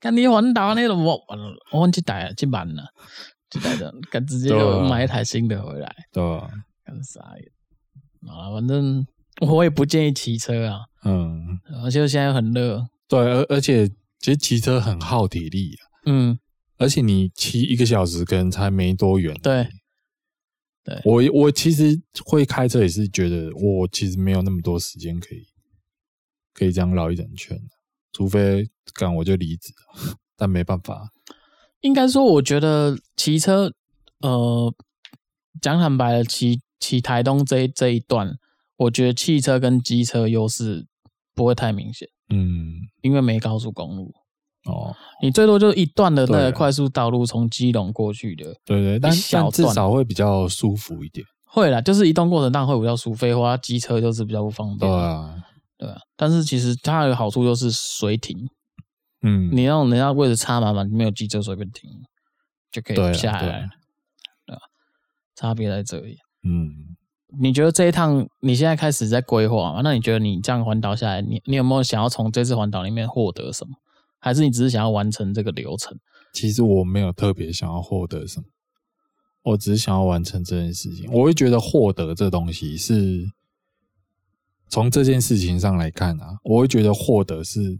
[0.00, 1.20] 干你环岛那种我
[1.70, 2.84] 我忘记带了，去满了，
[3.50, 5.94] 就带着，干直接就买一台新的回来。
[6.10, 6.48] 对啊，
[6.82, 8.32] 干啥呀？
[8.32, 9.06] 啊，反正
[9.40, 10.80] 我也不建议骑车啊。
[11.04, 12.86] 嗯，而且现在很热。
[13.06, 13.86] 对，而而且
[14.18, 15.82] 其实骑车很耗体力啊。
[16.06, 16.38] 嗯，
[16.78, 19.38] 而且你骑一个小时可能才没多远。
[19.42, 19.68] 对，
[20.86, 21.02] 对。
[21.04, 25.44] 我我其实会开车也是觉得我其实没有那么多时间可以
[26.54, 27.60] 可以这样绕一整圈，
[28.12, 29.74] 除非赶我就离职，
[30.36, 31.10] 但没办法。
[31.80, 33.72] 应该说，我觉得骑车，
[34.20, 34.74] 呃，
[35.60, 38.38] 讲坦白的，骑骑台东这一这一段，
[38.76, 40.86] 我觉得汽车跟机车优势
[41.34, 42.08] 不会太明显。
[42.30, 44.14] 嗯，因为没高速公路。
[44.66, 48.44] 哦，你最多就是一段的那个快速道路，从基隆过去的。
[48.64, 51.24] 对对，但但至少会比较舒服一点。
[51.44, 54.78] 会啦，就是移动过程当然会比较舒服，废话，机车就是比较不方便。
[54.78, 55.34] 对啊，
[55.78, 55.96] 对啊。
[56.16, 58.36] 但是其实它有好处就是随停。
[59.22, 61.90] 嗯，你让人家位置差嘛嘛，没有机车随便停
[62.70, 63.68] 就可以下来了，
[64.46, 64.60] 对吧？
[65.34, 66.18] 差别在这里。
[66.44, 66.94] 嗯，
[67.40, 69.80] 你觉得这一趟你现在开始在规划嘛？
[69.82, 73.74] 那你觉得你这样环岛下来，你你有没有想要从这次环岛里面获得什么？
[74.26, 75.96] 还是你只是想要完成这个流程？
[76.32, 78.46] 其实我没有特别想要获得什么，
[79.44, 81.08] 我只是想要完成这件事情。
[81.12, 83.24] 我会觉得获得这东西是
[84.68, 87.78] 从这件事情上来看啊，我会觉得获得是。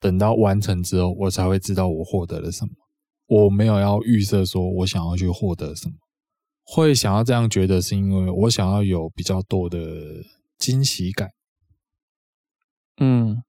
[0.00, 2.70] 等到完成之后，我才会知道我获得了什么。
[3.26, 5.94] 我没有要预设说我想要去获得什么，
[6.62, 9.78] 会想要这样觉得，是因为我想要有比较多的
[10.56, 11.28] 惊喜感。
[13.00, 13.42] 嗯，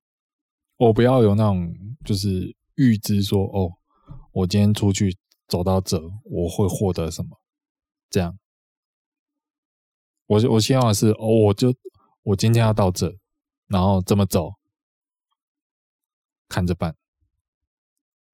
[0.80, 3.74] 我不要有那种就是预知说，哦，
[4.32, 5.16] 我今天出去
[5.48, 7.38] 走到这，我会获得什么？
[8.10, 8.40] 这样，
[10.26, 11.76] 我我希望的是，哦，我就
[12.24, 13.18] 我今天要到这，
[13.68, 14.54] 然后这么走。
[16.52, 16.96] 看着办，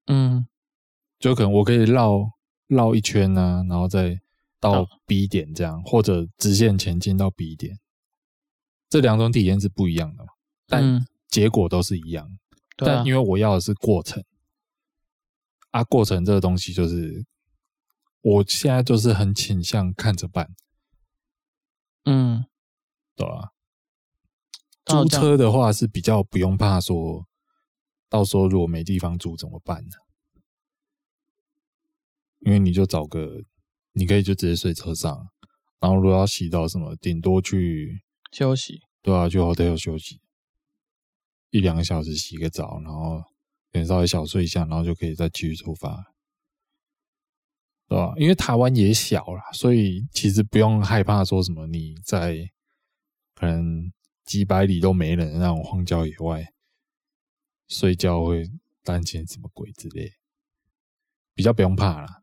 [0.06, 0.48] 嗯，
[1.20, 2.32] 就可能我可以绕
[2.68, 4.18] 绕一圈呢、啊，然后再
[4.58, 7.78] 到 B 点这样，或者直线前进到 B 点，
[8.88, 10.30] 这两种体验是不一样的嘛，
[10.66, 12.26] 但结果都是一样。
[12.30, 12.40] 嗯、
[12.78, 14.24] 但因为我要的是过程，
[15.72, 17.26] 啊，过程这个东西就是，
[18.22, 20.56] 我现在就是很倾向看着办，
[22.06, 22.46] 嗯，
[23.18, 23.52] 对吧？
[24.86, 27.28] 租车的话是比较不用怕说。
[28.08, 29.98] 到时候如果没地方住怎么办呢？
[32.40, 33.44] 因为你就找个，
[33.92, 35.28] 你可以就直接睡车上，
[35.82, 38.80] 然后如果要洗澡什么，顶多去休息。
[39.02, 40.22] 对啊，去 hotel 休息
[41.56, 43.18] 一两个小时，洗个澡，然后
[43.72, 46.04] 可能稍微小睡一下，然后就可以再继续出发，
[47.88, 48.14] 对吧？
[48.18, 52.50] 因为台湾也小啦，所以其实不用害怕说什么你在
[53.36, 53.90] 可能
[54.26, 56.46] 几百里都没人的那种荒郊野外。
[57.68, 58.44] 睡觉会
[58.84, 60.12] 担心什么鬼之类，
[61.34, 62.22] 比较不用怕啦，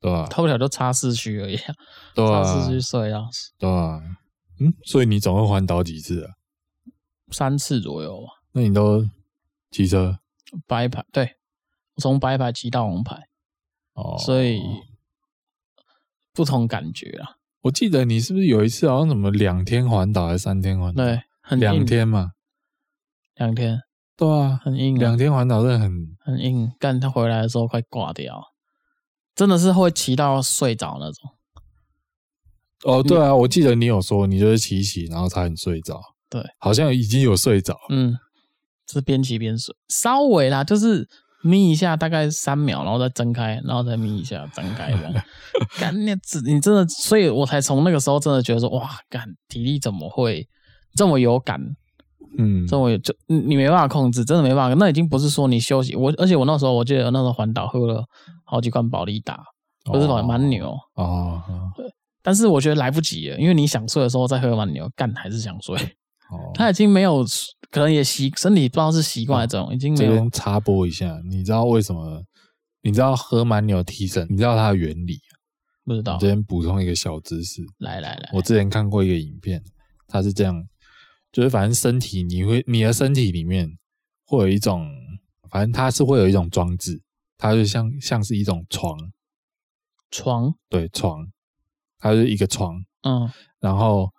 [0.00, 0.26] 对吧？
[0.28, 1.58] 偷不了就插市区而已，
[2.14, 3.20] 对啊，插市区睡啊，
[3.58, 4.00] 对啊，
[4.60, 6.32] 嗯，所以你总共环岛几次啊？
[7.32, 8.41] 三次左右吧。
[8.52, 9.06] 那你都
[9.70, 10.18] 骑车？
[10.66, 11.36] 白牌，对，
[11.96, 13.28] 从白牌骑到红牌，
[13.94, 14.60] 哦，所以
[16.32, 17.36] 不同感觉啊。
[17.62, 21.04] 我记得你是不是有一次好像什么两天环岛还是三天环岛？
[21.04, 21.22] 对，
[21.58, 22.32] 两天嘛，
[23.36, 23.80] 两天。
[24.14, 26.70] 对啊，很硬，两天环岛真的很很硬。
[26.78, 28.52] 但他回来的时候快挂掉，
[29.34, 31.30] 真的是会骑到睡着那种。
[32.84, 36.00] 哦，对啊，我记得你有说你就是骑骑，然后差点睡着。
[36.28, 37.76] 对，好像已经有睡着。
[37.88, 38.16] 嗯，
[38.90, 41.06] 是边骑边睡，稍微啦，就是
[41.42, 45.12] 眯一下，大概三秒，然后再睁开，然后再眯一下，睁开这样。
[45.78, 46.12] 干你，
[46.44, 50.48] 你真的，所以我才从那个时候真的觉得说，哇，干体力怎么会
[50.94, 51.60] 这么有感？
[52.38, 54.74] 嗯，这我就你没办法控制，真的没办法。
[54.78, 58.02] 那已经不是说你休息，我而且我那时候我记得那时候环岛喝了
[58.46, 59.38] 好几罐保利达，
[59.84, 61.42] 不是蛮牛哦。
[61.76, 61.84] 对，
[62.22, 65.76] 但是我觉得来不及了，因为你想睡的时候再喝蛮牛，干还是想睡。
[66.30, 67.22] 哦，他已经没有，
[67.72, 70.10] 可能也习身体不知道是习惯还是怎样，已经没有。
[70.10, 72.22] 这边插播一下，你知道为什么？
[72.82, 74.26] 你知道喝蛮牛提神？
[74.28, 75.18] 你知道它的原理？
[75.84, 76.18] 不知道。
[76.18, 77.62] 这边补充一个小知识。
[77.78, 79.62] 来来来，我之前看过一个影片，
[80.06, 80.64] 它是这样。
[81.32, 83.78] 就是反正身体你会你的身体里面
[84.26, 84.86] 会有一种，
[85.48, 87.00] 反正它是会有一种装置，
[87.38, 88.98] 它就像像是一种床，
[90.10, 91.26] 床，对，床，
[91.98, 93.30] 它是一个床，嗯，
[93.60, 94.10] 然后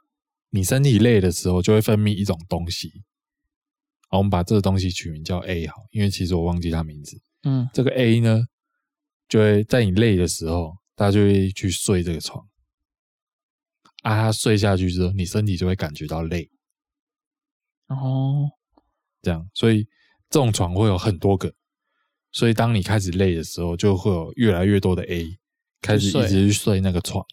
[0.50, 3.04] 你身体累的时候就会分泌一种东西，
[4.14, 8.46] 好，我们把这个东西取名叫 A 好，因为其实我忘记它名字，嗯，这个 A 呢
[9.28, 12.48] 就会在你累的时候，它就会去睡这个床，
[14.04, 16.48] 啊，它睡下去之后，你身体就会感觉到累。
[17.88, 18.52] 哦，
[19.24, 19.84] 这样，所以
[20.30, 21.52] 这种床会有很多个，
[22.32, 25.40] 所以当你开始累的时候，就会有越来越多的 A
[25.82, 27.26] 开始一直去睡那个床。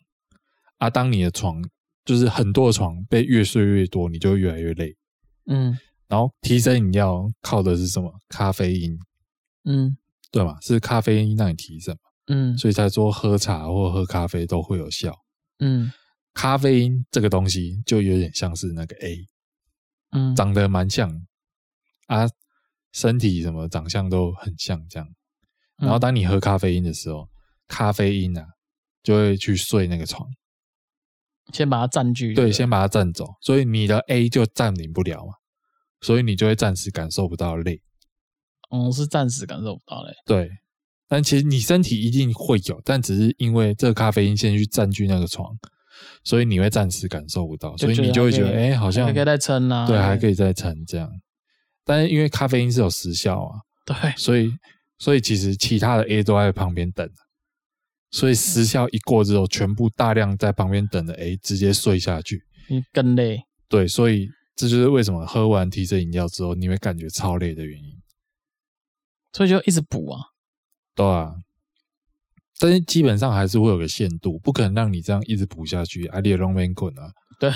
[0.79, 1.63] 啊，当你的床
[2.07, 4.97] 就是很多的床被越睡越多，你就会越来越累。
[5.45, 5.77] 嗯，
[6.11, 8.13] 然后提升饮料靠的是什么？
[8.29, 8.99] 咖啡因。
[9.65, 9.97] 嗯，
[10.33, 12.11] 对嘛，是咖啡因让你提神嘛。
[12.27, 15.17] 嗯，所以才说喝茶或喝咖啡都会有效。
[15.61, 15.93] 嗯，
[16.35, 19.27] 咖啡因这个东西就有点像是那个 A，
[20.11, 21.09] 嗯，长得蛮像
[22.07, 22.27] 啊，
[22.93, 25.09] 身体什么长相都很像这样。
[25.77, 27.29] 然后当你喝咖啡因的时候，
[27.69, 28.45] 咖啡因啊
[29.03, 30.29] 就会去睡那个床，
[31.53, 32.35] 先把它占据。
[32.35, 35.35] 对，先把它占走，所以你的 A 就占领不了嘛，
[36.01, 37.81] 所以你就会暂时感受不到累。
[38.71, 40.13] 嗯，是暂时感受不到累。
[40.27, 40.51] 对。
[41.09, 45.53] 但其实你身体一定会有，但只是因为这个咖啡因先去占据那个床，
[46.23, 51.11] 所以你会暂时感受不到，所以你就会觉得，哎、欸，好像还可以再撑啊，对，还可以再撑这样。
[51.85, 54.53] 但是因为咖啡因是有时效啊，对，所以
[54.99, 57.11] 所以其实其他的 A 都在旁边等，
[58.13, 63.43] 所以时效一过之后，全部大量在旁边等的 A 直接睡下去，你更累。
[63.69, 64.29] 对，所以
[64.61, 67.99] 这就是为什么喝完提神饮料之后你会感觉超累的原因。
[69.33, 70.21] 所以就一直补啊。
[70.95, 71.33] 对啊，
[72.59, 77.11] 但是基本上还是会有个限度，不可能让你这样一直补下去，阿里龙面滚啊！
[77.41, 77.51] 对，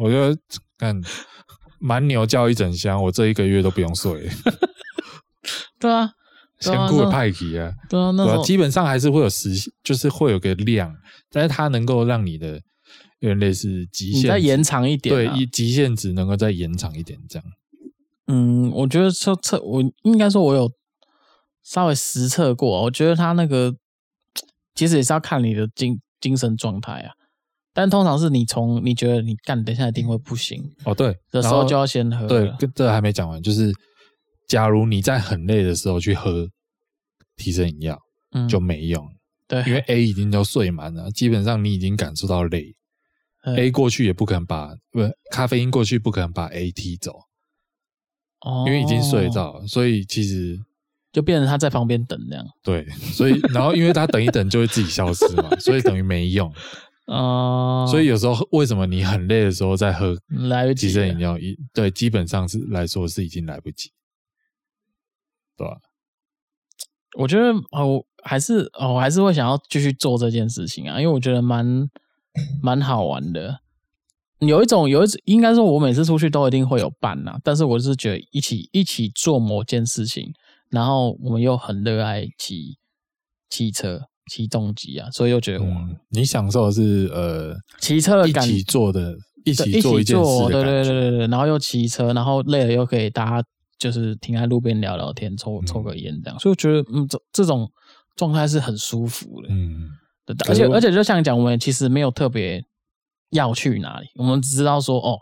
[0.00, 0.36] 我就
[0.78, 1.00] 看
[1.78, 4.28] 蛮牛叫一整箱，我这一个月都不用睡。
[5.78, 6.10] 对啊，
[6.58, 9.50] 先顾派体啊，对啊，那基本上还是会有时，
[9.84, 10.92] 就是会有个量，
[11.30, 12.60] 但是它能够让你的
[13.20, 17.44] 有点类似极限，再延长一点，啊，对，极限值能够再延长一点，这样。
[18.26, 20.70] 嗯，我觉得测测，我应该说，我有。
[21.64, 23.76] 稍微实测过，我觉得他那个
[24.74, 27.12] 其实也是要看你的精精神状态啊。
[27.74, 32.26] 但通常是你从你觉得你干等一下一定会不行哦，对的时候就要先喝。
[32.26, 33.70] 对，这还没讲完，就是
[34.46, 36.48] 假如你在很累的时候去喝
[37.36, 38.00] 提神饮料，
[38.32, 39.06] 嗯，就没用。
[39.46, 42.74] 对，因为 A 已经都睡满了，基本上你已经感受到累。
[43.44, 47.12] A 过去也不可能把不咖啡因过去不可能把 A 踢走，
[48.40, 50.60] 哦，因为已经睡着，所以其实。
[51.10, 56.52] 就变成他在旁边等那样，对，所以 然后因为他等一等就会自己消失嘛， 所以等于没用
[57.06, 57.86] 哦。
[57.90, 63.90] 所以有时候为什么你很累的时候再喝来不及，提神饮料一对，基本上是来说是已经来不及，
[65.56, 65.78] 对吧？
[67.18, 71.88] 我觉得哦，还是哦，我还是会想要继续做这件事情啊，因为我觉得蛮
[72.62, 73.60] 蛮好玩的。
[74.40, 80.32] 有一种有一种，应该说我每次出去都一定会有伴呐，但是我是觉得一起一起做某件事情。
[80.70, 82.76] 然后我们又很热爱骑
[83.48, 91.26] 汽车、骑重机啊，所以又觉得，嗯，你享受的是呃骑车的感觉，一起做的，一起做一件事的感觉，对对对对对。
[91.28, 97.66] 然后又骑车，然后累了又可以大家就是停在路边聊聊天，抽抽个烟这样，所以我觉得嗯，这这种
[98.14, 99.88] 状态是很舒服的，嗯，
[100.34, 100.48] 对。
[100.50, 102.62] 而且而且就像讲，我们其实没有特别
[103.30, 105.18] 要去哪里，我们只知道说哦，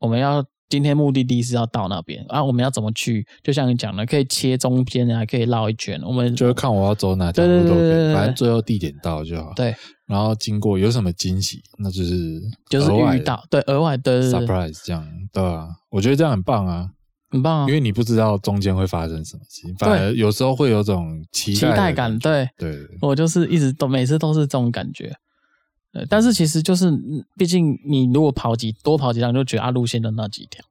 [0.00, 0.44] 我们要。
[0.70, 3.26] 今天目的地是要到那边啊，我们要怎么去？
[3.42, 6.00] 就像你讲的，可以切中间，还可以绕一圈。
[6.04, 9.52] 我们就是看我要走哪条路都可以，反正最后地点到就好。
[9.56, 9.74] 对，
[10.06, 16.86] 然后经过有什么惊喜，那就是就是遇到对额外的 surprise 这样，对啊，我觉得这样很棒啊，
[17.30, 22.18] 很棒啊，因为你不知道中间会发生什么事情，反而有时候会有种期待期待感。
[22.18, 25.14] 对，对，我就是一直都每次都是这种感觉。
[25.92, 26.90] 对，但是其实就是，
[27.36, 30.64] 毕竟你如果跑几多跑几趟，就觉得啊，路线的那几条。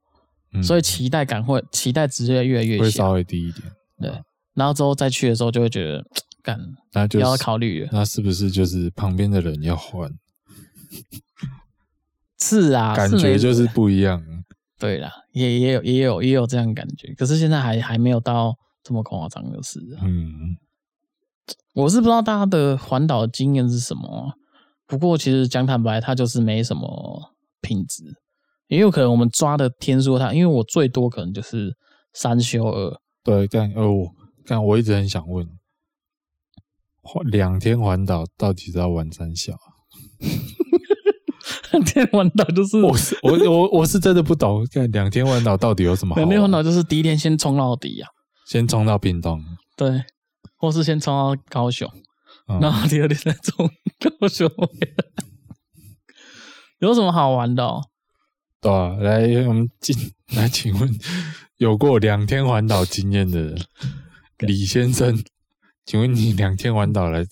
[0.51, 3.63] 嗯、所以期待感会期待值会越来越小，会稍微低一点。
[4.01, 4.21] 对，
[4.53, 6.03] 然后之后再去的时候就会觉得，
[6.41, 6.59] 干，
[6.93, 7.89] 那就要考虑了。
[7.91, 10.09] 那是不是就是旁边的人要换？
[12.41, 14.23] 是啊，感觉就是不一样。
[14.79, 19.79] 对啦，也也有也有也有这样感觉，可是现在还还没有到这么夸张的事。
[20.01, 20.57] 嗯，
[21.73, 24.33] 我是不知道大家的环岛经验是什么，
[24.87, 28.03] 不过其实讲坦白，它就是没什么品质。
[28.67, 31.75] 也有可能我们抓的天数它，因为我最多可能就是
[32.13, 32.99] 三休二。
[33.23, 34.11] 对，但哦，
[34.45, 35.47] 但我一直很想问，
[37.31, 39.53] 两天环岛到底是要玩三小？
[40.19, 40.29] 两
[41.85, 46.25] 天环岛就是我是我我我是真的不懂，看两天环岛到底有什么好玩？
[46.27, 48.13] 两天环岛就是第一天先冲到底呀、啊，
[48.47, 49.43] 先冲到屏东，
[49.75, 50.03] 对，
[50.55, 51.87] 或是先冲到高雄，
[52.47, 55.05] 嗯、然后第二天再冲高雄回来，
[56.79, 57.81] 有什么好玩的、哦？
[58.61, 59.95] 对啊，来，我们进
[60.35, 60.89] 来，请问
[61.57, 63.55] 有过两天环岛经验的
[64.39, 65.21] 李先生，
[65.85, 67.25] 请问你两天环岛来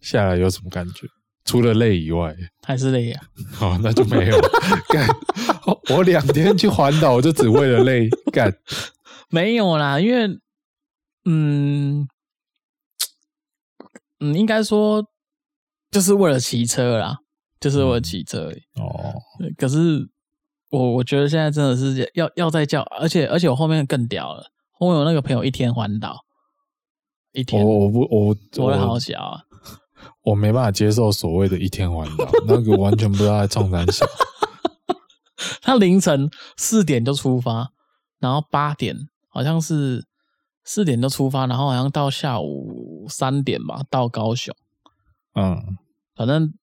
[0.00, 1.06] 下来有什么感觉？
[1.44, 3.28] 除了累以外，还是累呀、啊？
[3.52, 4.38] 好，那就没有
[4.88, 5.08] 干。
[5.90, 8.52] 我两天去环岛，我就只为了累干？
[9.30, 10.38] 没有啦，因为
[11.24, 12.06] 嗯
[14.20, 15.04] 嗯，应该说
[15.90, 17.18] 就是为了骑车啦。
[17.60, 18.62] 就是为了骑车而已。
[18.78, 19.14] 哦，
[19.56, 20.06] 可是
[20.68, 26.26] 我我觉得现在真的是要要再叫，而且而且我后面更屌了，后面有那个朋友一天环岛，
[27.32, 29.40] 一天，我我不我我的好小啊，
[30.24, 34.04] 我没办法接受所谓的一天环岛， 那个完全不知道在冲三小。
[35.60, 37.70] 他凌晨四点就出发，
[38.18, 38.96] 然后八点
[39.28, 40.06] 好像是
[40.64, 44.54] 四点就出发，然后好像到下午三点吧到高雄。
[45.34, 45.76] 嗯，
[46.14, 46.54] 反正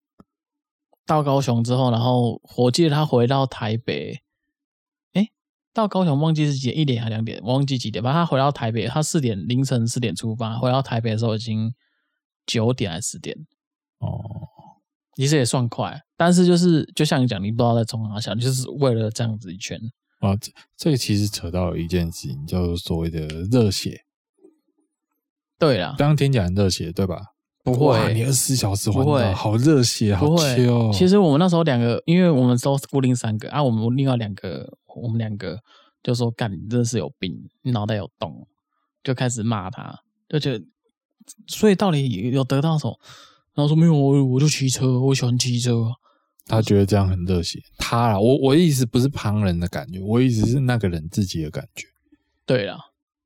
[1.05, 4.21] 到高雄之后，然后我记得他回到台北，
[5.13, 5.29] 哎，
[5.73, 8.03] 到高雄忘记是几点，一点还两点，忘记几点。
[8.03, 11.73] 反正他回到台北，他四点凌晨四点出发，回到台北的时候已经
[12.45, 13.35] 九点还是十点。
[13.99, 14.47] 哦。
[15.15, 19.77] 其实也算快，但是就是就像你讲，你不知道在冲哪想，就是为了这样子一圈
[20.19, 20.35] 啊。
[20.37, 24.05] 这这个其实扯到一件事情，叫做所谓的热血。
[25.59, 27.21] 对啦，刚刚听讲热血，对吧？
[27.63, 30.89] 不会，你二十四小时不会，好热血，好气哦。
[30.91, 35.59] 其实我们那时候两个，因为我们都是固定三个啊，我们另外两个，我们两个
[36.01, 37.31] 就说干，你真的是有病，
[37.61, 38.47] 你脑袋有洞，
[39.03, 40.65] 就开始骂他，就觉得，
[41.47, 42.99] 所以到底有得到什么？
[43.53, 45.91] 然后说没有，我我就骑车，我喜欢骑车。
[46.45, 47.61] 他觉得这样很热血。
[47.77, 51.87] 他啦，我我的意思不是旁人的感觉，我意思是那个人自己的感觉。
[52.45, 52.77] 对啦，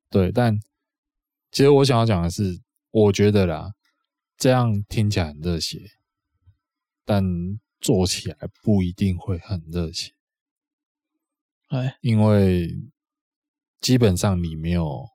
[0.10, 0.60] 对，但
[1.52, 2.60] 其实我想要讲的是，
[2.92, 3.72] 我觉得啦，
[4.38, 5.80] 这样听起来很热血，
[7.06, 7.24] 但
[7.80, 10.12] 做起来不一定会很热血。
[11.70, 12.70] 哎，因为
[13.80, 15.08] 基本上你没有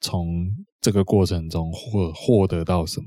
[0.00, 3.06] 从这个过程中获获得到什么。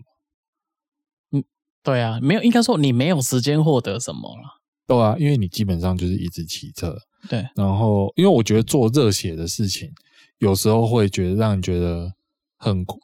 [1.31, 1.43] 嗯
[1.83, 4.61] 对啊，没有，应该说你没有时间获得什么了。
[4.87, 6.97] 对啊，因为你基本上就是一直骑车。
[7.29, 9.91] 对，然后因为我觉得做热血的事情，
[10.39, 12.13] 有时候会觉得让你觉得
[12.57, 12.99] 很苦。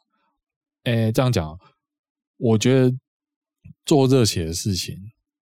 [0.84, 1.58] 诶，这样讲，
[2.38, 2.96] 我觉得
[3.84, 4.96] 做热血的事情，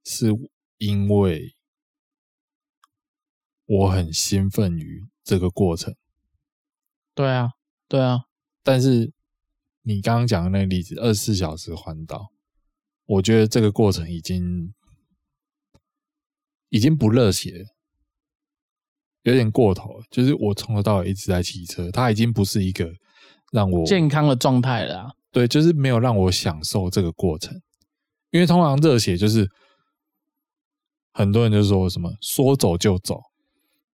[0.04, 0.28] 是
[0.78, 1.54] 因为
[3.66, 5.94] 我很兴奋于这个过程。
[7.14, 7.52] 对啊，
[7.88, 8.24] 对啊。
[8.62, 9.12] 但是
[9.82, 12.32] 你刚刚讲的那个例子，二十四小时环岛。
[13.06, 14.72] 我觉得这个过程已经
[16.68, 17.64] 已经不热血，
[19.22, 20.00] 有点过头。
[20.10, 22.88] 就是我从头到尾一直在骑车，它已经不是一个
[23.50, 25.10] 让我健康的状态了啊。
[25.32, 27.60] 对，就是没有让我享受这个过程。
[28.30, 29.48] 因为通常热血就是
[31.12, 33.20] 很多人就说什么说走就走，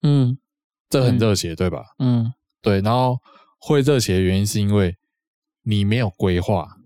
[0.02, 0.36] 嗯，
[0.90, 1.82] 这很热血，对吧？
[1.98, 2.30] 嗯，
[2.60, 2.82] 对。
[2.82, 3.16] 然后
[3.58, 4.94] 会热血的原因是因为
[5.66, 6.78] 你没有规划。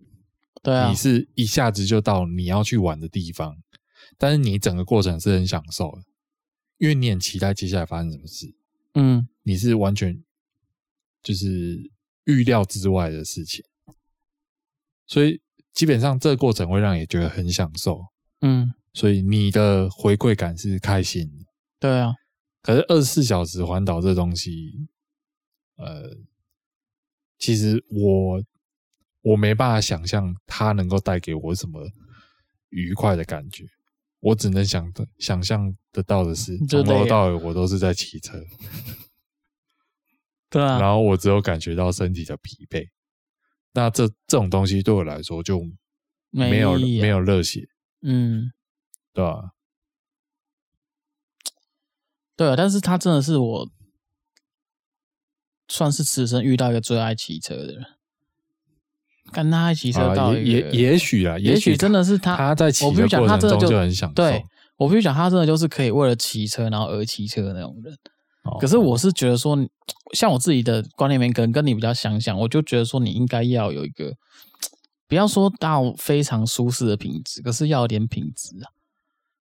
[0.62, 3.56] 对啊，你是一下子就到你要去玩的地方，
[4.18, 6.02] 但是你整个过程是很享受的，
[6.76, 8.54] 因为你很期待接下来发生什么事。
[8.92, 10.22] 嗯，你是完全
[11.22, 11.90] 就是
[12.24, 13.64] 预料之外的事情，
[15.06, 15.40] 所以
[15.72, 18.04] 基本上这个过程会让你觉得很享受。
[18.42, 21.46] 嗯，所以你的回馈感是开心的。
[21.78, 22.12] 对啊，
[22.60, 24.88] 可是二十四小时环岛这东西，
[25.76, 26.18] 呃，
[27.38, 28.44] 其实我。
[29.22, 31.90] 我没办法想象它能够带给我什么
[32.70, 33.66] 愉快的感觉，
[34.20, 38.42] 我只能想的想象得到的是，从头到尾我都是在骑车，
[40.48, 42.88] 对啊，然后我只有感觉到身体的疲惫，
[43.72, 45.60] 那这这种东西对我来说就
[46.30, 47.68] 没有没，没有热血，
[48.02, 48.52] 嗯，
[49.12, 49.50] 对吧？
[52.36, 53.70] 对啊，但是他真的是我
[55.68, 57.84] 算是此生遇到一个最爱骑车的人。
[59.32, 64.14] 跟他骑车到也也也许啊，也许真的是他他在骑的过程中就很享受。
[64.14, 64.44] 对，
[64.76, 67.94] 我必须讲，他真的就是可以为了骑车然后而骑车的那种人。
[68.58, 69.56] 可是我是觉得说，
[70.14, 74.12] 像我自己的观念里面，可能跟你比较相像，我就觉得说，你应该要有一个，
[75.06, 78.66] 不要说到非常舒适的品质，可是要有点品质啊。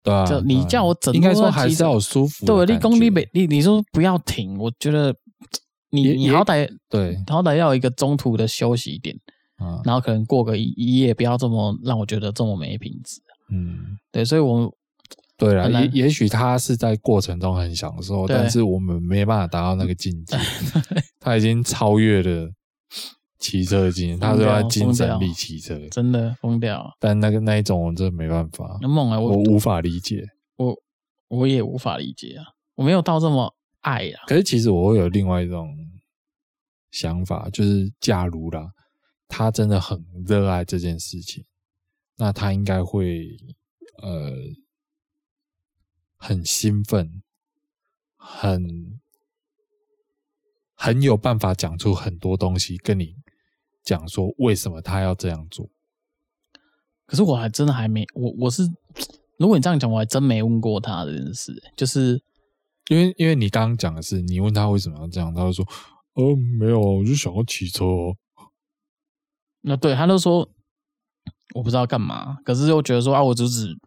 [0.03, 2.45] 对啊，就你叫我整应该说还是要有舒服。
[2.45, 5.15] 对，立功立美，你你说不要停，我觉得
[5.91, 9.15] 你你好歹对，好歹要有一个中途的休息点。
[9.61, 13.21] 嗯，然后可能过个一一夜，不要这么让我觉得这么没品质。
[13.51, 14.71] 嗯，对，所以我们
[15.37, 20.37] 对了，也也许他是在过程中很享受，但是我们没办法达到那个境界。
[21.19, 22.51] 他已经超越了
[23.39, 26.93] 骑车的经验，他说他精神力骑车，真的疯掉。
[26.99, 28.77] 但那个那一种，我真的没办法。
[28.81, 30.25] 那梦啊，我我无法理解，
[30.57, 30.75] 我
[31.29, 32.43] 我也无法理解啊，
[32.75, 34.23] 我没有到这么爱啊。
[34.27, 35.75] 可是其实我会有另外一种
[36.91, 38.69] 想法，就是假如啦。
[39.29, 41.45] 他真的很热爱这件事情，
[42.17, 43.37] 那他应该会
[44.01, 44.33] 呃
[46.17, 47.21] 很兴奋，
[48.17, 48.99] 很
[50.73, 53.15] 很有办法讲出很多东西跟你
[53.83, 55.69] 讲说为什么他要这样做。
[57.05, 58.63] 可是我还真的还没我我是
[59.37, 62.21] 如果你这样讲，我还真没问过他这件事，就是
[62.87, 65.65] 因为因为你刚刚讲的是，你问他为什么要这样，他就说，
[66.13, 68.17] 哦，没有，我就想要骑车哦。
[69.61, 70.49] 那对，他就说，
[71.55, 73.77] 我不知道干嘛，可是又觉得说啊，我只只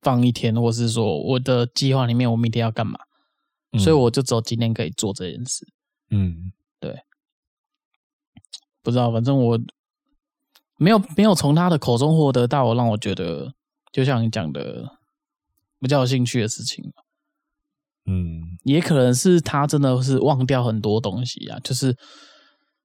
[0.00, 2.98] 放一天，或是说我的计划里面我明天要干嘛，
[3.72, 5.66] 嗯、所以我就只有今天可以做这件事。
[6.10, 7.02] 嗯，对，
[8.82, 9.60] 不知道，反正我。
[10.82, 13.52] 没有没有从他的口中获得到让我觉得，
[13.92, 14.96] 就像你讲的
[15.78, 16.90] 比较有兴趣的事情，
[18.06, 21.94] 嗯，也可能是他真的是忘掉很多东西啊，就是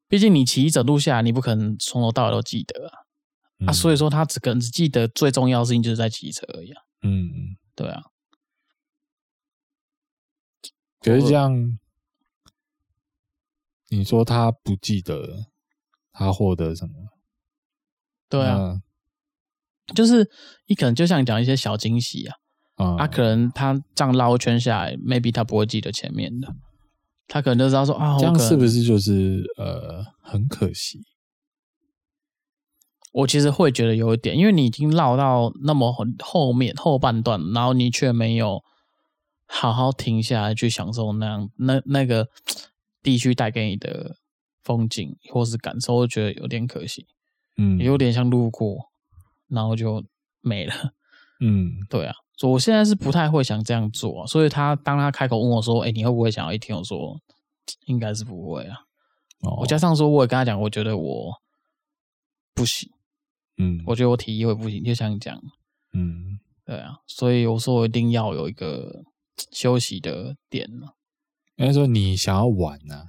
[0.08, 2.94] 毕竟你骑一整路下来，你不可能从头到尾都记得啊，
[3.60, 8.02] 嗯、啊，所以说他只可能只记得最重要的事情就是在骑车而已啊，嗯，对啊，
[11.02, 11.80] 可是这样，
[13.90, 15.48] 你说他不记得
[16.12, 16.94] 他获得什么？
[18.30, 18.82] 对啊，嗯、
[19.96, 20.30] 就是
[20.68, 22.36] 你可能就像你讲一些小惊喜啊，
[22.78, 26.48] 嗯、啊，可能他这样绕圈下来，maybe 他不会记得前面的，
[27.28, 31.04] 他可能就知道说啊，这样是不是就是呃很可惜？
[33.12, 38.62] 我其实会觉得有一点，因为你已经绕到那么后面后半段，然后你却没有
[39.46, 42.28] 好好停下来去享受那样那那个
[43.02, 44.18] 地区带给你的
[44.64, 47.08] 风景或是感受，我觉得有点可惜。
[47.58, 48.90] 嗯，有点像路过，
[49.48, 50.04] 然后就
[50.42, 50.74] 没了。
[51.40, 54.28] 嗯，对啊，所以我现在是不太会想这样做啊。
[54.28, 57.20] 所以他当他开口问我说：“哎，你会不会想要一天？”我说
[57.86, 58.78] ：“应该是不会啊。”
[59.42, 61.34] 哦，我加上说，我也跟他讲，我觉得我
[62.54, 62.90] 不行。
[63.58, 65.40] 嗯，我觉得我体力会不行，就像你讲。
[65.94, 69.04] 嗯，对啊，所以我说我一定要有一个
[69.52, 70.88] 休息的点呢。
[71.58, 73.06] 应该说你想要玩呢？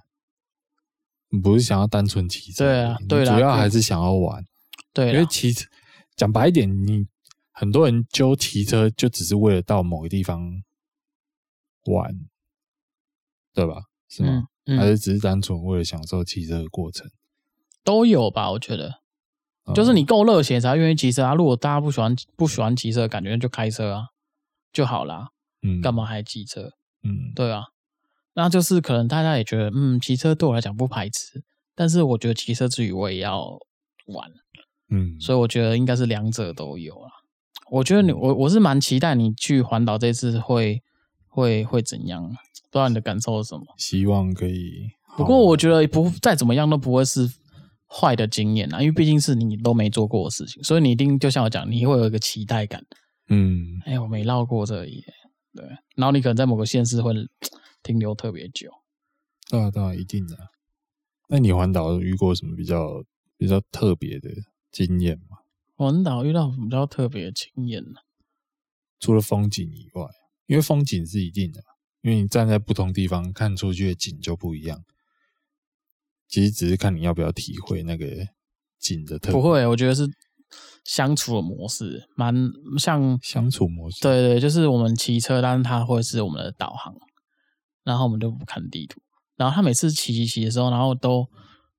[1.30, 2.64] 你不是想要单纯骑车？
[2.64, 4.44] 对啊，对啦，主要还是想要玩。
[4.92, 5.66] 对，因为骑车
[6.14, 7.06] 讲白一点，你
[7.58, 10.62] 很多人就骑车就只是为了到某个地方
[11.86, 12.14] 玩，
[13.54, 13.84] 对吧？
[14.10, 14.28] 是吗？
[14.66, 17.10] 嗯嗯、还是只是单纯为了享受骑车的过程？
[17.82, 19.00] 都有吧，我觉得。
[19.74, 21.34] 就是你够热血才愿意骑车啊！
[21.34, 24.08] 如果大家不喜欢不喜欢骑车，感觉就开车啊
[24.72, 25.30] 就好啦。
[25.62, 26.72] 嗯，干嘛还骑车？
[27.02, 27.64] 嗯，对啊。
[28.34, 31.42] 那就是可能大家也觉得，嗯，骑车对我来讲不排斥，
[31.74, 33.58] 但是我觉得骑车之余我也要
[34.06, 34.30] 玩，
[34.90, 37.10] 嗯，所以我觉得应该是两者都有啊。
[37.70, 40.82] 我觉得你我我是蛮期待你去环岛这次会
[41.28, 43.64] 会会怎样，不知道你的感受是什么？
[43.76, 44.90] 希望可以。
[45.16, 47.28] 不过我觉得不再怎么样都不会是
[47.88, 52.84] 坏的经验啊，因为毕竟是你都没做过的事情，所以你一定就像我讲，你会有一个期待感。
[53.28, 55.02] 嗯，哎，我没绕过这里，
[55.54, 55.64] 对，
[55.96, 57.12] 然后你可能在某个县市会。
[57.82, 58.68] 停留特别久，
[59.48, 60.42] 当然当然一定的、啊。
[61.28, 63.00] 那你环岛遇过什么比较
[63.38, 64.28] 比较特别的
[64.72, 65.36] 经验吗？
[65.76, 68.00] 环岛遇到比较特别的经验呢？
[68.98, 70.06] 除了风景以外，
[70.46, 71.62] 因为风景是一定的，
[72.00, 74.82] 因为你站在不同地方看出去的景就不一样。
[76.28, 78.06] 其实只是看你要不要体会那个
[78.78, 79.30] 景的特。
[79.32, 80.10] 不会，我觉得是
[80.84, 82.34] 相处的模式，蛮
[82.78, 84.00] 像相处模式。
[84.00, 86.94] 对对，就是我们骑车，但是它会是我们的导航。
[87.84, 89.00] 然后我们就不看地图，
[89.36, 91.24] 然后他每次骑骑骑的时候，然后都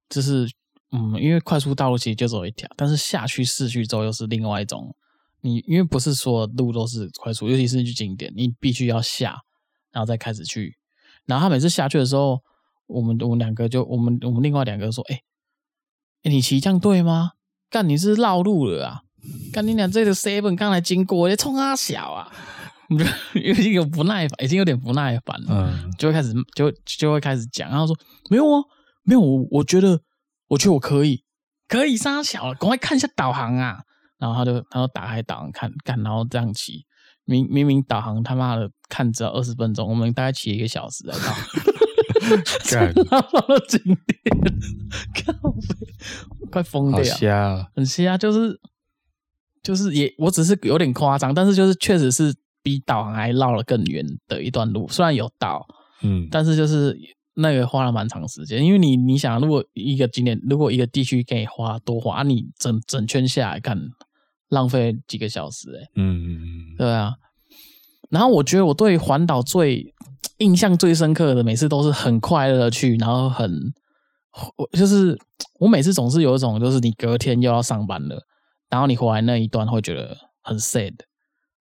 [0.07, 0.49] 就是
[0.91, 4.95] 嗯，因为快速道路其实就走一条，但是下去市区之后又是另外一种。
[5.41, 9.37] 你因为不是所有路都是快速，尤其是去景点，你必须要下，
[9.91, 10.75] 然后再开始去。
[11.25, 12.41] 然后他每次下去的时候，
[12.87, 15.21] 我们我们两个就我们我们另外两个说：“哎，
[16.23, 17.33] 哎，你骑这样对吗？
[17.69, 19.01] 干你是绕路了啊！
[19.53, 22.31] 干你俩这个 seven 刚才经过，你冲他小啊！”
[23.35, 27.95] 已经有不耐烦，已经有点不耐烦了，嗯，就会开始就就会开始讲，然后说
[28.29, 28.63] 没有啊，
[29.03, 30.01] 没有，我我觉得
[30.49, 31.23] 我觉得我可以，
[31.67, 33.79] 可以上小了，赶快看一下导航啊，
[34.17, 36.85] 然后他就他就打开导航看看，然后这样骑，
[37.25, 41.35] 明明明导航他妈的看只要二十分钟，我们大概骑一个小时才到，
[42.71, 43.95] 干，到了景点，
[45.25, 45.53] 靠，
[46.51, 48.59] 快疯掉，瞎，很瞎，就是
[49.61, 52.33] 就是也，我只是有点夸张，但是就是确实是。
[52.63, 55.65] 比导航还绕了更远的一段路，虽然有导，
[56.01, 56.99] 嗯，但是就是
[57.37, 58.63] 那个花了蛮长时间。
[58.65, 63.77] 因为你你想，如果一个景点，如果一个地区给你花多花，啊、你整整圈下来看，
[64.49, 67.15] 浪费几个小时，欸，哎，嗯，对啊。
[68.09, 69.93] 然后我觉得我对环岛最
[70.37, 73.73] 印象最深刻的，每次都是很快乐的去，然后很，
[74.55, 75.17] 我就是
[75.59, 78.25] 我每次总是有一种，就是你隔天又要上班了，
[78.69, 80.93] 然后你回来那一段会觉得很 sad。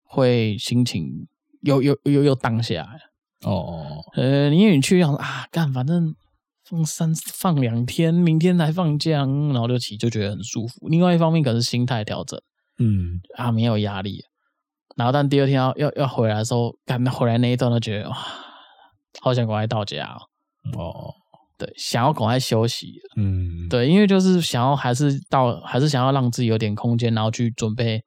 [0.06, 1.26] 会心情
[1.62, 3.00] 又又又又荡下来
[3.44, 6.14] 哦，呃，因为你去想啊，干反正
[6.64, 10.88] 放三放两天，明天才放假，然后就骑就觉得很舒服。
[10.88, 12.40] 另外一方面可能是心态调整，
[12.78, 14.24] 嗯啊，没有压力。
[14.96, 18.16] 然后但第二天要要要回来的时候，赶回来那一段都觉得哇，
[19.20, 20.78] 好想赶快到家哦。
[20.78, 21.14] 哦，
[21.58, 22.94] 对，想要赶快休息。
[23.16, 28.00] 嗯，对，因为就是想要还是到还是想要让自己有点空间，然后去准备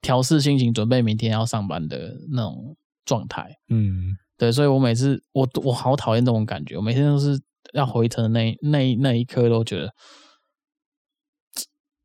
[0.00, 2.74] 调试心情，准备明天要上班的那种
[3.04, 3.46] 状态。
[3.68, 7.38] 嗯，对，所以我每次我我好讨厌这种感觉，我每天都是
[7.74, 9.92] 要回程的那那那一刻都觉得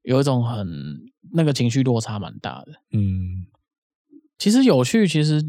[0.01, 0.67] 有一种很
[1.31, 2.73] 那个情绪落差蛮大的。
[2.91, 3.47] 嗯。
[4.37, 5.41] 其实有趣，其实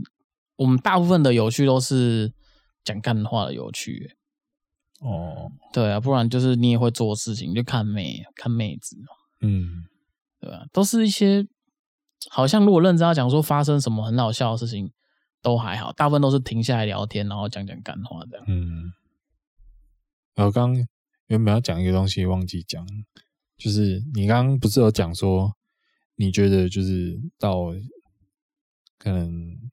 [0.55, 2.33] 我们大部分的有趣都是
[2.85, 4.17] 讲干话的有趣。
[5.01, 9.09] 哦，对啊，不然就是你也会做事情，就看妹看妹子嘛。
[9.41, 9.87] 嗯，
[10.41, 10.67] 对吧？
[10.73, 11.49] 都是一些
[12.31, 14.93] 好像如果认真要讲说发生什么很好笑的事情，
[15.47, 18.45] 都还好，大部分都是停下来聊天，然后讲讲干话这样。
[18.49, 18.93] 嗯，
[20.35, 20.75] 我刚
[21.29, 22.85] 原本要讲一个东西，忘记讲，
[23.57, 25.55] 就是你刚刚不是有讲说，
[26.17, 27.73] 你觉得就是到。
[28.99, 29.71] 可能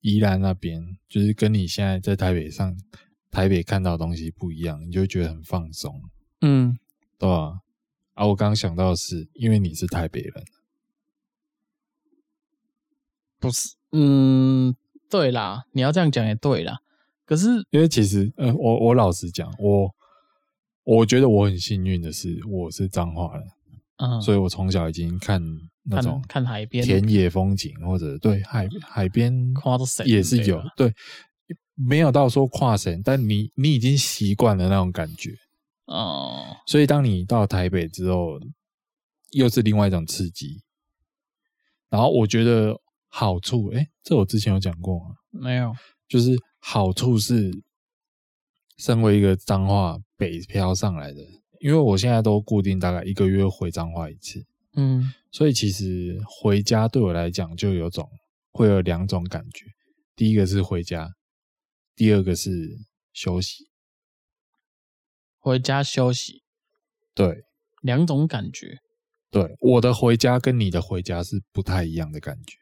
[0.00, 2.74] 宜兰那边就是跟你现在在台北上
[3.30, 6.00] 台北看到的东西不一样，你就会觉得很放松，
[6.40, 6.78] 嗯，
[7.18, 7.60] 对吧？
[8.14, 10.44] 啊，我刚刚想到的是，因为你是台北人，
[13.38, 13.74] 不是？
[13.92, 14.74] 嗯，
[15.18, 16.78] 对啦，你要这样讲也对啦。
[17.24, 19.90] 可是因为其实，呃，我我老实讲，我
[20.84, 23.44] 我觉得我很幸运的是，我是彰化人，
[23.98, 25.42] 嗯，所以我从小已经看。
[25.88, 29.32] 那种看海边田野风景，或者对海海边
[30.04, 30.92] 也是有对，
[31.76, 35.36] 没有到说跨省，但你你已经习惯了那种感觉
[35.84, 36.56] 哦。
[36.66, 38.40] 所以当你到台北之后，
[39.30, 40.60] 又是另外一种刺激。
[41.88, 42.76] 然后我觉得
[43.18, 45.14] 好处，哎，这我之前有讲过吗？
[45.30, 45.72] 没有，
[46.06, 47.50] 就是好处是，
[48.76, 51.22] 身为一个脏话北漂上来的，
[51.60, 54.44] 因为我现在都固定大概一个月回脏话一次。
[54.74, 58.06] 嗯，所以其实回家对我来讲就有种
[58.52, 59.64] 会有两种感觉，
[60.14, 61.08] 第一个是回家，
[61.94, 62.50] 第二个是
[63.14, 63.64] 休息。
[65.38, 66.42] 回家休息，
[67.14, 67.44] 对，
[67.80, 68.76] 两种感觉。
[69.30, 72.58] 对，我的回家跟你的回家是不太一样的感觉。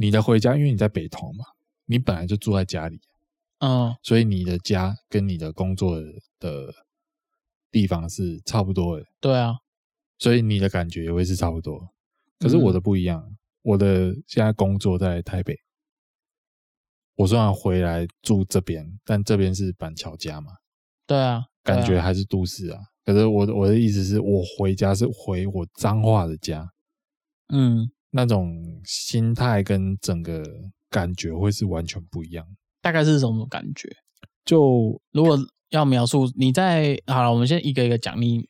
[0.00, 1.44] 你的回家，因为你在北投嘛，
[1.84, 2.98] 你本来就住在家里，
[3.58, 6.00] 嗯，所以你的家跟你的工作
[6.38, 6.72] 的
[7.70, 9.04] 地方是差不多的。
[9.20, 9.56] 对啊。
[10.18, 11.92] 所以你的感觉也会是差不多，
[12.38, 13.22] 可是我的不一样。
[13.26, 15.54] 嗯、我的现在工作在台北，
[17.16, 20.52] 我虽然回来住这边，但这边是板桥家嘛。
[21.06, 22.78] 对啊，感觉还是都市啊。
[22.78, 26.70] 啊可是我我的意思是我回家是回我彰化的家，
[27.48, 30.42] 嗯，那种心态跟整个
[30.88, 32.46] 感觉会是完全不一样。
[32.80, 33.88] 大概是什么感觉？
[34.44, 35.38] 就如果
[35.70, 38.20] 要描述你在好了，我们先一个一个讲。
[38.20, 38.48] 你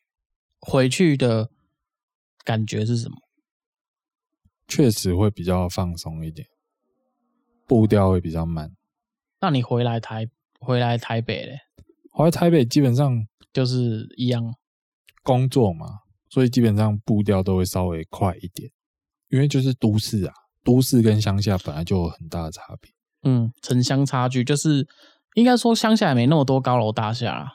[0.60, 1.50] 回去的。
[2.42, 3.16] 感觉是什么？
[4.66, 6.48] 确实会比较放松一点，
[7.66, 8.74] 步调会比较慢。
[9.40, 10.26] 那你回来台
[10.58, 11.58] 回来台北嘞？
[12.10, 14.54] 回来台北基本上就是一样
[15.22, 15.86] 工作嘛，
[16.30, 18.72] 所以基本上步调都会稍微快一点，
[19.30, 22.92] 因为就是都市啊，都市跟乡下本来就有很大的差别。
[23.22, 24.86] 嗯，城乡差距就是
[25.34, 27.48] 应该说乡下也没那么多高楼大厦啊。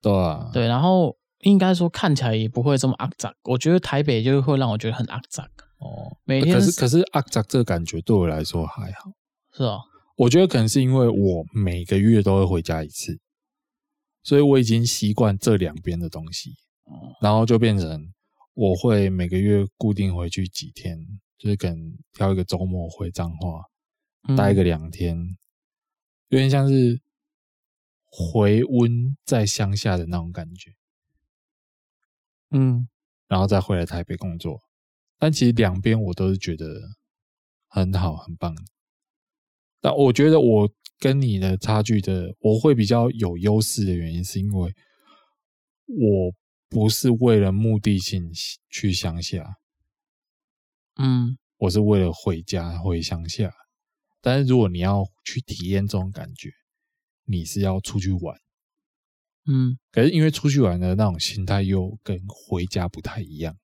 [0.00, 1.16] 对啊，对，然后。
[1.44, 5.44] 应该说看起来也不会这么肮脏，我觉得台北就会让我觉得很肮脏
[5.78, 6.16] 哦。
[6.22, 9.10] 每天可是可是肮脏这个感觉对我来说还好，
[9.52, 9.80] 是哦。
[10.18, 13.18] 我觉得可能是因为我每个月都会回家一次，
[14.22, 16.52] 所以我已经习惯这两边的东西，
[17.20, 18.12] 然后就变成
[18.54, 20.98] 我会每个月固定回去几天，
[21.38, 23.64] 就是可能挑一个周末回彰化
[24.36, 25.36] 待个两天，
[26.28, 27.00] 有点像是
[28.08, 30.72] 回温在乡下的那种感觉。
[32.50, 32.86] 嗯，
[33.26, 34.60] 然后再回来台北工作，
[35.18, 36.66] 但其实两边我都是觉得
[37.68, 38.54] 很好，很棒。
[39.80, 44.74] 但我觉得我跟你的差距的，我会比较有优势的原因，是因为
[45.86, 46.34] 我
[46.72, 48.32] 不是为了目的性
[48.70, 49.58] 去乡下，
[50.96, 53.52] 嗯，我是为了回家回乡下。
[54.22, 56.50] 但是如果你要去体验这种感觉，
[57.24, 58.40] 你是要出去玩。
[59.44, 63.54] 嗯，可是因为出去玩的那种心态又跟回家不太一样，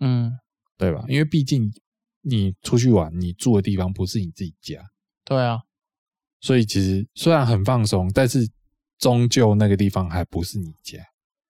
[0.00, 0.38] 嗯，
[0.76, 1.06] 对吧？
[1.08, 1.72] 因为毕竟
[2.20, 4.90] 你出去玩，你住的地方不是你自己家，
[5.24, 5.62] 对啊，
[6.40, 8.50] 所以其实虽然很放松，但是
[8.98, 10.98] 终究那个地方还不是你家，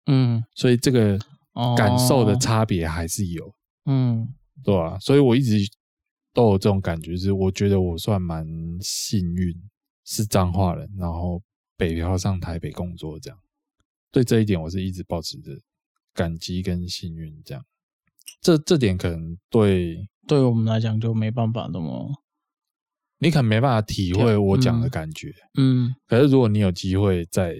[0.06, 1.18] 嗯，所以这个
[1.76, 3.54] 感受的差别还是有，
[3.84, 4.34] 嗯，
[4.64, 4.98] 对吧？
[4.98, 5.58] 所以我一直
[6.32, 8.46] 都有这种感觉，就是我觉得我算蛮
[8.80, 9.54] 幸运，
[10.04, 11.42] 是彰化人，然后。
[11.78, 13.38] 北漂上台北工作，这样
[14.10, 15.52] 对这一点我是一直保持着
[16.14, 17.38] 感激跟幸运。
[17.44, 17.62] 这样，
[18.40, 22.10] 这这点可能对对我们来讲就没办法那么，
[23.18, 25.34] 你可能没办法体会我讲的感觉。
[25.58, 27.56] 嗯，可是如果你有机会在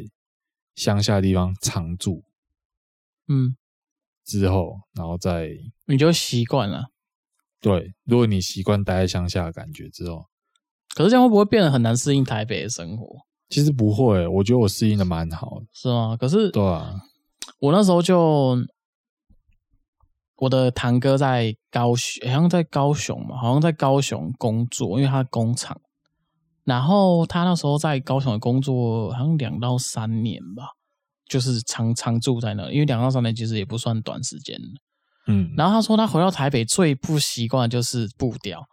[0.75, 2.25] 乡下地方常住，
[3.29, 3.57] 嗯，
[4.25, 5.51] 之后然后再
[5.87, 6.87] 你就习惯了。
[7.61, 10.27] 对，如果你习惯待在乡下的感觉之后，
[10.95, 13.07] 可是这样会不会变得很难适应台北的生活？
[13.49, 15.67] 其实不会，我觉得我适应的蛮好的。
[15.73, 16.17] 是吗？
[16.17, 16.95] 可是对啊，
[17.61, 18.57] 我那时候就
[20.37, 25.81] 我的堂哥在高雄，好像在高雄嘛，好像在高雄工作，因为他工厂。
[26.65, 30.73] 然后他那时候在高雄的工作，好像两到三年吧，
[31.29, 34.59] 就是常常住在那，因为两到三年其实也不算短时间。
[35.27, 38.65] 嗯，然后他说他回到台北最不习惯就是步调。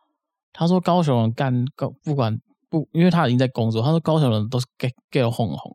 [0.51, 2.39] 他说高雄人干高不管
[2.69, 3.81] 不，因为他已经在工作。
[3.81, 5.71] 他说高雄人都是给给我哄哄，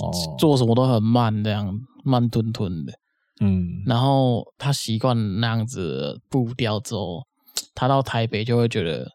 [0.00, 2.94] 哦，做什么都很慢，这样慢吞吞的。
[3.40, 7.26] 嗯，然后他习惯那样子步调之后，
[7.74, 9.06] 他到台北就会觉得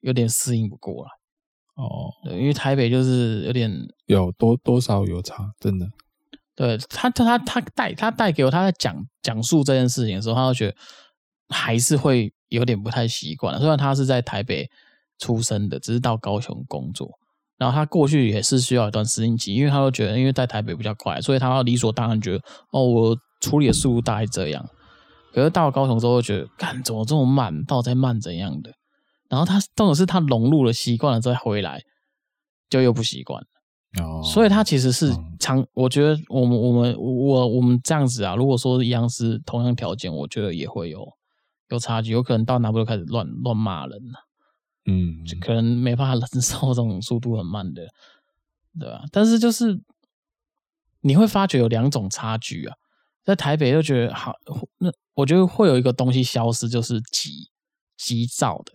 [0.00, 1.10] 有点适应不过来。
[1.74, 3.68] 哦，对，因为台北就是有点
[4.06, 5.86] 有多多少有差，真的。
[6.56, 10.76] 对他，他他他带他带给我，他在讲讲述这件事情的时候，他就觉得
[11.48, 13.58] 还是会有点不太习惯。
[13.58, 14.68] 虽然他是在台北
[15.18, 17.10] 出生的，只是到高雄工作，
[17.56, 24.64] 然后他过去也是需要一段适应期，因为他都觉得，因为在台北比较快，所以他要理所当然觉得，哦，我处理的速度大概这样。
[25.32, 27.64] 可是到了高雄之后，觉得，干怎么这么慢？
[27.64, 28.70] 到底在慢怎样的？
[29.28, 31.82] 然后他，重点是他融入了习惯了再回来，
[32.70, 33.42] 就又不习惯。
[34.00, 41.06] 哦，所以它其实是长，嗯、我觉得我们我们我我们这样子啊，如果说一样是同样条件，我觉得也会有
[41.68, 44.18] 有差距，有可能到南部就开始乱乱骂人了，
[44.86, 47.86] 嗯，就可能没办法忍受这种速度很慢的，
[48.80, 49.04] 对吧？
[49.12, 49.80] 但是就是
[51.00, 52.74] 你会发觉有两种差距啊，
[53.22, 54.32] 在台北就觉得好，
[54.78, 57.48] 那我觉得会有一个东西消失，就是急
[57.96, 58.72] 急躁的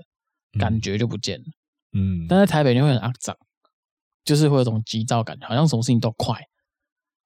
[0.57, 1.45] 感觉就不见了，
[1.91, 3.36] 嗯，但在台北你会很肮脏。
[4.30, 6.39] 就是会有种急躁感，好像什么事情都快，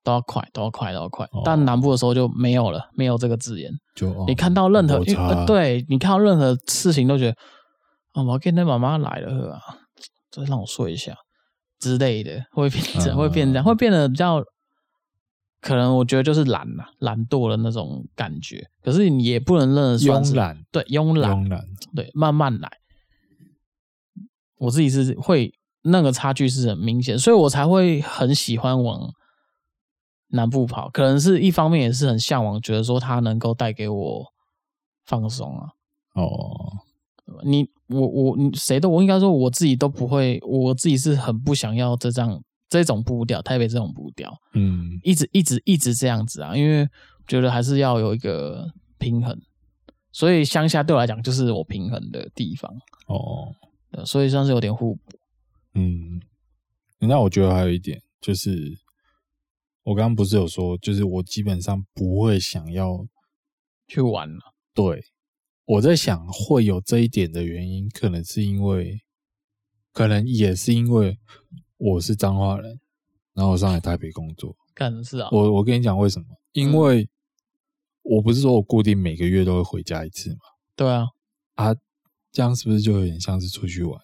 [0.05, 1.27] 都要快，都要快，都要快。
[1.43, 3.69] 但南部的时候就没有了，没有这个字眼。
[3.93, 7.35] 就你看到任何，呃、对你看到任何事情都觉得，
[8.13, 9.59] 啊，我要跟那妈妈来了，
[10.31, 11.13] 再让我睡一下
[11.77, 14.41] 之类的，会变成，会变这样，会变得比较，
[15.59, 18.65] 可能我觉得就是懒了，懒惰的那种感觉。
[18.81, 22.71] 可是你也不能认得算是慵懒，对，慵懒，慵懒，对，慢慢来。
[24.59, 25.53] 我自己是会。
[25.84, 29.13] 那个差距是很明显，所以我才会很喜欢往
[30.29, 30.89] 南部跑。
[30.89, 34.25] 可能是一方面也是很向往，觉得说它能够带给我
[35.05, 35.67] 放松啊。
[36.15, 36.31] 哦，
[37.43, 46.88] 你我我你谁都我应该说我自己都不会，我自己是很不想要这样这种步调，台北这种步调，嗯，一直一直一直这样子啊，因为
[47.27, 48.65] 觉得还是要有一个
[48.97, 49.38] 平衡。
[50.11, 52.71] 所以乡下对我来讲就是我平衡的地方。
[53.07, 53.51] 哦，
[54.05, 55.01] 所以算是有点互补。
[55.74, 56.21] 嗯，
[56.99, 58.78] 那我觉得还有一点就是，
[59.84, 63.07] 我刚刚不是有说，就是我基本上不会想要
[63.88, 64.53] 去玩了。
[64.74, 65.03] 对，
[65.65, 69.01] 我在想会有这一点的原因，可能是因为，
[69.91, 71.17] 可能也是因为
[71.78, 72.80] 我是彰化人，
[73.34, 75.30] 然后我上海台北工作，可能是啊。
[75.32, 76.26] 我我跟你讲为什么？
[76.53, 77.09] 因为
[78.03, 80.39] 我不是说我固定每个月都会回家一次嘛。
[80.76, 81.07] 对啊，
[81.55, 81.76] 啊，
[82.32, 83.99] 这样是不是就有点像是出去玩？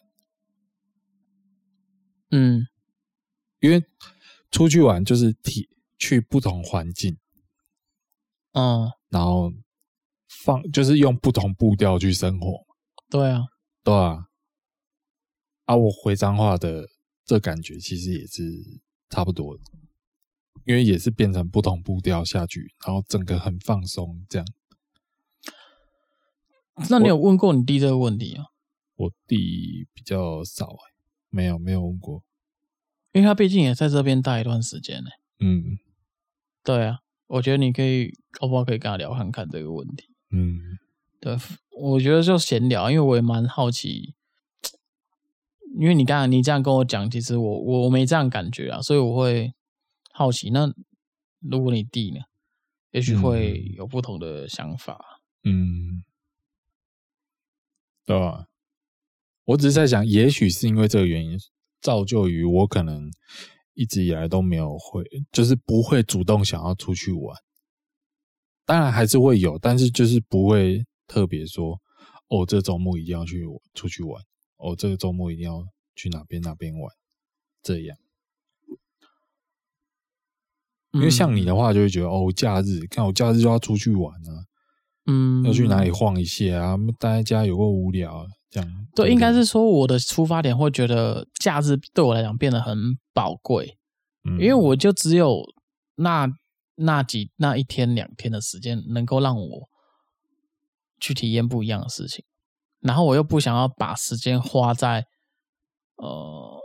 [2.31, 2.67] 嗯，
[3.59, 3.83] 因为
[4.51, 7.17] 出去玩就是体去不同环境，
[8.53, 9.51] 嗯，然后
[10.27, 12.65] 放就是用不同步调去生活。
[13.09, 13.41] 对啊，
[13.83, 14.25] 对啊，
[15.65, 16.87] 啊，我回彰化的
[17.25, 18.43] 这感觉其实也是
[19.09, 19.63] 差不多的，
[20.65, 24.47] 因为也是变成不同步调下去，然后整个很放松这样。
[26.89, 28.45] 那你有问过你弟这个问题啊？
[28.95, 30.88] 我弟比较少哎。
[31.29, 32.23] 没有没有问过，
[33.11, 35.09] 因为他毕竟也在这边待一段时间呢。
[35.39, 35.77] 嗯，
[36.63, 40.09] 对啊，我觉得你可以，可不可以跟他聊看看这个问题？
[40.31, 40.77] 嗯，
[41.19, 41.37] 对，
[41.77, 44.15] 我觉得就闲聊，因为我也蛮好奇，
[45.77, 49.53] 因为你刚刚你这样跟我讲，其实我我没这样感觉啊，所以我会
[50.11, 50.49] 好奇。
[50.49, 50.73] 那
[51.39, 52.21] 如果你弟呢，
[52.91, 55.21] 也许会有不同的想法。
[55.43, 56.03] 嗯，
[58.05, 58.47] 对啊。
[59.49, 61.35] 我只是在想，也许是因为这个原因，
[61.81, 63.09] 造就于我可能
[63.73, 67.35] 一直以来都没有会，就是不会主动想要出去玩。
[68.63, 71.81] 当然还是会有，但是就是不会特别说，
[72.27, 73.43] 哦，这周末一定要去
[73.73, 74.21] 出去玩，
[74.57, 76.93] 哦，这个周末一定要去哪边哪边玩，
[77.63, 77.97] 这样。
[80.91, 84.45] 因为像你的话，就会觉得，哦，假日看我假日就要出去玩啊，
[85.07, 86.77] 嗯，要去哪里晃一下啊？
[86.99, 93.77] 待在家有够无聊，这样对，对，应该是说我的出发点会觉得假日对我来讲变得很宝贵，
[94.23, 95.43] 嗯，因为我就只有
[95.95, 96.27] 那
[96.75, 99.69] 那几那一天两天的时间能够让我
[100.99, 102.25] 去体验不一样的事情，
[102.79, 105.05] 然后我又不想要把时间花在
[105.97, 106.59] 呃，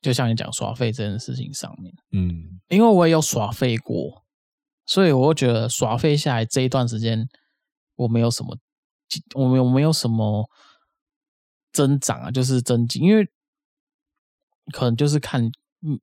[0.00, 4.22] 就像你讲耍废这件事情上面，嗯，因为我也有耍废过。
[4.84, 7.28] 所以，我觉得耍废下来这一段时间，
[7.94, 8.58] 我没有什么，
[9.34, 10.48] 我们有我没有什么
[11.72, 13.28] 增长啊，就是增进，因为
[14.72, 15.50] 可能就是看，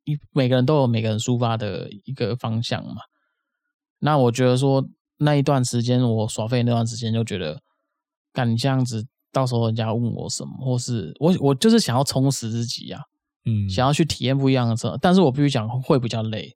[0.03, 3.01] 一每个人都有每个人抒发的一个方向嘛。
[3.99, 4.87] 那我觉得说
[5.17, 7.61] 那一段时间我耍废那段时间，就觉得，
[8.33, 13.01] 干你这样子，到时候人家问我什么，或是我我就是想要充实自己啊，
[13.45, 16.55] 嗯，想要去体验不一样的车，但是我必须讲会比较累。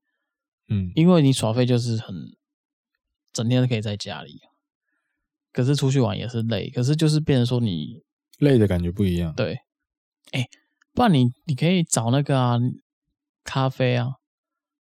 [0.69, 2.15] 嗯，因为你耍废就是很
[3.33, 4.39] 整天都可以在家里，
[5.53, 8.01] 可是出去玩也是累，可是就是变成说你
[8.39, 9.33] 累的感觉不一样。
[9.35, 9.53] 对，
[10.31, 10.49] 哎、欸，
[10.93, 12.57] 不然你你可以找那个啊，
[13.45, 14.07] 咖啡啊，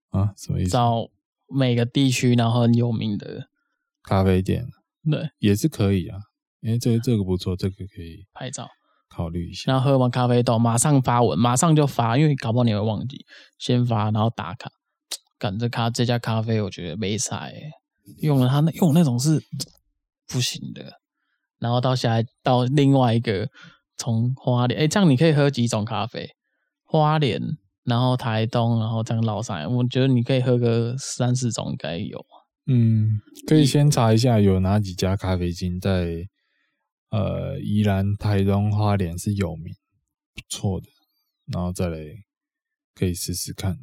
[0.10, 0.70] 啊，什么意思？
[0.70, 1.08] 找
[1.48, 3.48] 每个地区然后很有名的
[4.04, 4.66] 咖啡店，
[5.10, 6.20] 对，也是可以啊。
[6.60, 8.68] 因为这个这个不错，这个可以拍照
[9.10, 9.72] 考虑一下。
[9.72, 13.26] 然后喝完咖啡豆，马上发文，马上就发，因为搞不好你会忘记，
[13.58, 14.70] 先发然后打卡。
[15.40, 17.48] 赶着咖这家咖啡，我觉得没啥，
[18.22, 19.40] 用了它那用那种是
[20.28, 21.00] 不行的。
[21.60, 23.50] 然后到下来到另外一个
[23.98, 26.30] 从花莲，哎，这样你可以喝几种咖啡？
[26.84, 27.42] 花莲，
[27.84, 32.24] 然后台东，然后这样绕上来，我觉得你可以喝个三四种，应该有。
[32.68, 36.28] 嗯，可以先查一下有哪几家咖啡厅在
[37.10, 39.74] 呃宜兰、台东、花莲是有名
[40.36, 40.88] 不错的，
[41.46, 41.98] 然后再来
[42.94, 43.78] 可以试试看。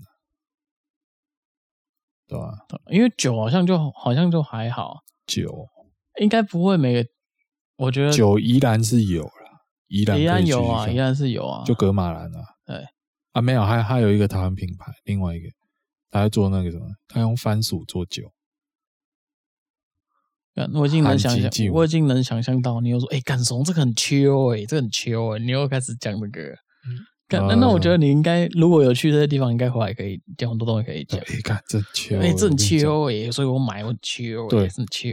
[2.27, 2.53] 对吧？
[2.91, 5.69] 因为酒好像就好像就还好，酒
[6.21, 7.05] 应该不会没。
[7.77, 9.31] 我觉得酒宜兰是有了，
[9.89, 12.41] 宜兰宜兰有啊，宜兰是有啊，就格马兰啊。
[12.67, 12.85] 对
[13.33, 15.49] 啊，没有，还还有一个台湾品牌，另外一个
[16.11, 18.31] 他在做那个什么，他用番薯做酒。
[20.73, 23.65] 我已经能想象，我已经能想象到你又说，哎，干什么？
[23.65, 26.43] 这个很秋哎，这个很秋哎，你又开始讲这个。
[26.87, 31.19] 嗯那那我觉得你应该如果有去这些地方，应该回来可以讲很多东西可以讲。
[31.35, 35.11] 你看这秋，哎，这很秋哎，所以我买我秋，对，很秋。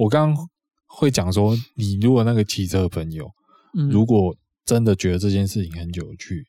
[0.00, 0.48] 我刚刚
[0.86, 3.28] 会讲说，你如果那个骑车的朋友，
[3.76, 4.34] 嗯、如果
[4.64, 6.42] 真的觉得这件事情很有趣，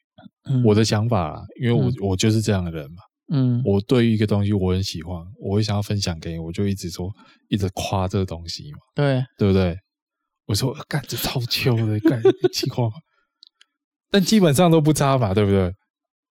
[0.45, 7.11] 嗯、我的想法啦，因为我、嗯、我就是这样的人嘛，嗯，我对于一个东西我很喜欢，我会想要分享给你，我就一直说，
[7.49, 9.75] 一直夸这个东西嘛，对，对不对？
[10.45, 12.21] 我说干这超秋的，干
[12.53, 12.89] 气话。
[14.09, 15.73] 但基本上都不差嘛，对不对？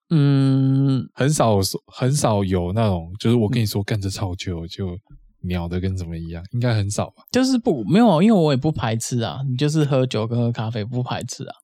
[0.09, 4.97] 嗯，很少很少有那种，就是我跟你说干这超秋就
[5.41, 7.23] 鸟的跟什么一样，应该很少吧？
[7.31, 9.41] 就是不没有，因为我也不排斥啊。
[9.49, 11.55] 你就是喝酒跟喝咖啡不排斥啊，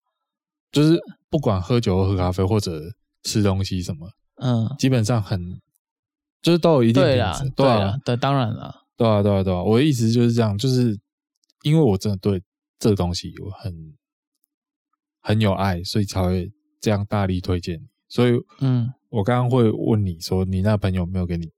[0.72, 1.00] 就是
[1.30, 2.82] 不管喝酒喝咖啡或者
[3.24, 4.10] 吃东西什么，
[4.42, 5.40] 嗯，基本上很
[6.42, 10.98] 就是都有一定品质，对啊，对，当然了，对啊，对啊，对啊，我的意思就是这样，就是
[11.64, 12.42] 因为我真的对
[12.80, 13.74] 这个东西有很。
[15.20, 16.50] 很有爱，所以才会
[16.80, 17.78] 这样大力推荐。
[18.08, 21.52] 所以，嗯，我刚刚会问你说，你那朋友没有给你，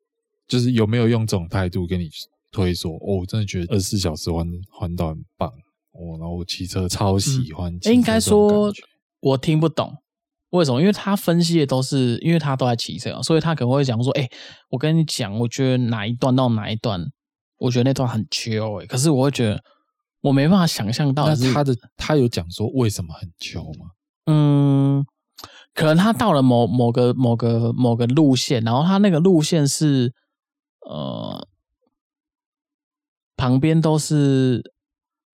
[0.49, 2.09] 就是有没有用这种态度跟你
[2.51, 5.47] 推说，哦，我真的觉得二十四小时环环岛很棒，
[5.93, 7.73] 哦，然后我骑车超喜欢。
[7.85, 8.69] 嗯，应该说，
[9.21, 9.95] 我听不懂
[10.49, 14.27] 为什么，因为他分析的都是，因为他都在骑车，所以他可能会讲说，哎，
[14.69, 17.05] 我跟你讲，我觉得哪一段到哪一段，
[17.59, 19.63] 我觉得那段很 chill，哎，可是我会觉得。
[20.21, 23.85] 我没办法想象到，那他的他有讲说为什么很秋吗？
[24.25, 25.05] 嗯，
[25.73, 30.13] 可能他到了某某个某个某个路线，然后他那个路线是
[30.89, 31.47] 呃
[33.37, 34.61] 旁边都是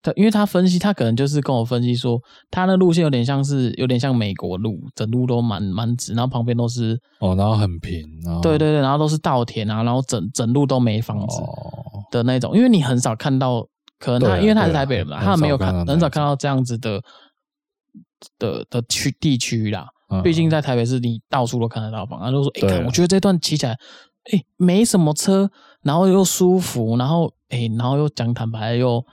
[0.01, 8.03] 他，因为他分析，他可能就是跟我分析说，他那路线有点像是有点像美国路，整路都蛮蛮直，然后旁边都是哦，然后很平，
[8.41, 11.41] 对对对，然后都是稻田啊，然后整整路都没房子
[12.09, 13.67] 的那种，因为你很少看到。
[14.03, 16.99] 可能他，因为他是台北人嘛，他没有看，很少看到这样子的
[18.39, 19.85] 的的区地区啦。
[20.23, 22.19] 毕竟在台北市，你到处都看得到房。
[22.19, 23.77] 他就说：“哎，我觉得这段骑起来，
[24.31, 25.49] 哎，没什么车，
[25.81, 29.03] 然后又舒服，然后哎，然后又讲坦白又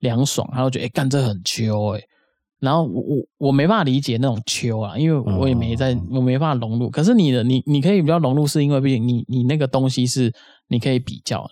[0.00, 2.02] 凉爽，然后觉得哎，干这很秋哎。
[2.60, 6.90] 然后我我我没办法理解那种秋啊，因为我也没在，我没办法融入。
[6.90, 10.32] 可是你的你你可以比较融入，是因为毕竟你你那个东西是
[10.68, 11.48] 你可以比较。”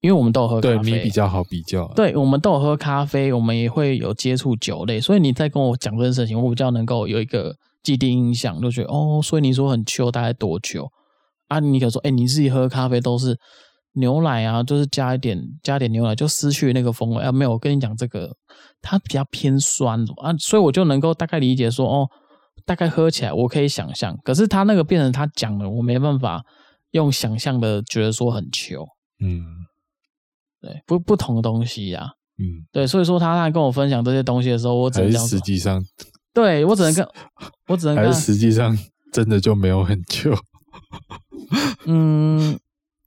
[0.00, 1.84] 因为我们都有喝咖啡，对你比较好比较。
[1.96, 10.88] 对，我们都有喝咖啡，我们也会有接触酒类，所以你在跟我讲这件事情，我比较能够有一个既定印象，就觉得哦，所以你说很秋，大概多久
[11.48, 11.60] 啊？
[11.60, 13.36] 你可以说，哎，你自己喝咖啡都是
[13.94, 17.32] 牛奶啊，就是加一点加点牛奶就失去那个风味啊。
[17.32, 18.30] 没有，我跟你讲这个，
[18.80, 22.08] 它比较偏酸啊，所以我就能够大概理解说，哦，
[22.64, 24.16] 大概喝起来我可以想象。
[24.22, 26.42] 可是他那个变成他讲了，我没办法
[26.92, 28.86] 用想象的觉得说很球。
[29.20, 29.42] 嗯，
[30.60, 32.10] 对，不不同的东西呀、啊。
[32.40, 35.82] 嗯，对，所以说他在跟我分享这些东西的时候，我只能实际上，
[36.32, 37.08] 对我只能跟，
[37.66, 38.78] 我只能跟， 还是实际上
[39.12, 40.32] 真的就没有很久。
[41.86, 42.58] 嗯，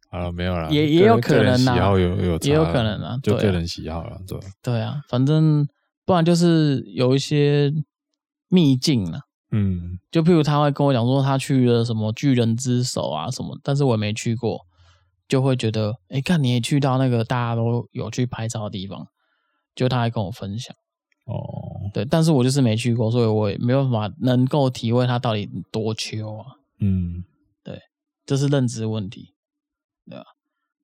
[0.09, 5.67] 好了，没有了，也也有可能呐，喜好有有，也有可能啊，就个人喜好了，对，对啊，反正
[6.05, 7.73] 不然就是有一些
[8.49, 9.21] 秘境了，
[9.51, 14.61] 嗯，就譬如他会跟我讲说他去了什么巨人之手啊什么，但是我也没去过，
[15.27, 19.07] 就会觉得，哎，看你也去到那个大家都有去拍照的地方。
[19.73, 20.75] 就他还跟我分享，
[21.23, 26.45] 哦，对，但是我就是没去过，所以我也没有办法能够体会他到底多秋啊，
[26.81, 27.30] 嗯，对，
[28.31, 29.35] 这是认知问题，
[30.05, 30.23] 对吧？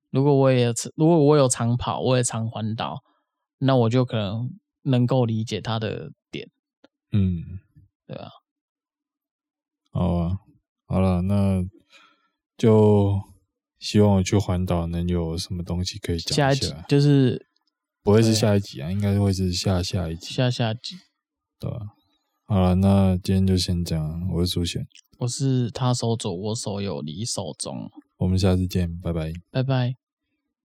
[0.10, 3.02] 如果我也如果我有长跑，我也常环岛，
[3.60, 6.50] 那我就可能能够理解他的点，
[7.14, 7.62] 嗯，
[8.06, 8.30] 对啊，
[9.92, 10.40] 好啊，
[10.88, 11.64] 好了，那
[12.58, 13.22] 就
[13.80, 17.48] 希望我去环岛能有什么东西可以讲一下，下一集就是。
[18.04, 20.34] 不会是下一集啊，应该会是下下一集。
[20.34, 20.98] 下下集，
[21.58, 21.78] 对吧？
[22.46, 24.30] 好了，那今天就先这样。
[24.34, 24.86] 我是朱贤，
[25.18, 27.90] 我是他手左，我手右，你手中。
[28.18, 30.07] 我们下次见，拜拜，拜拜。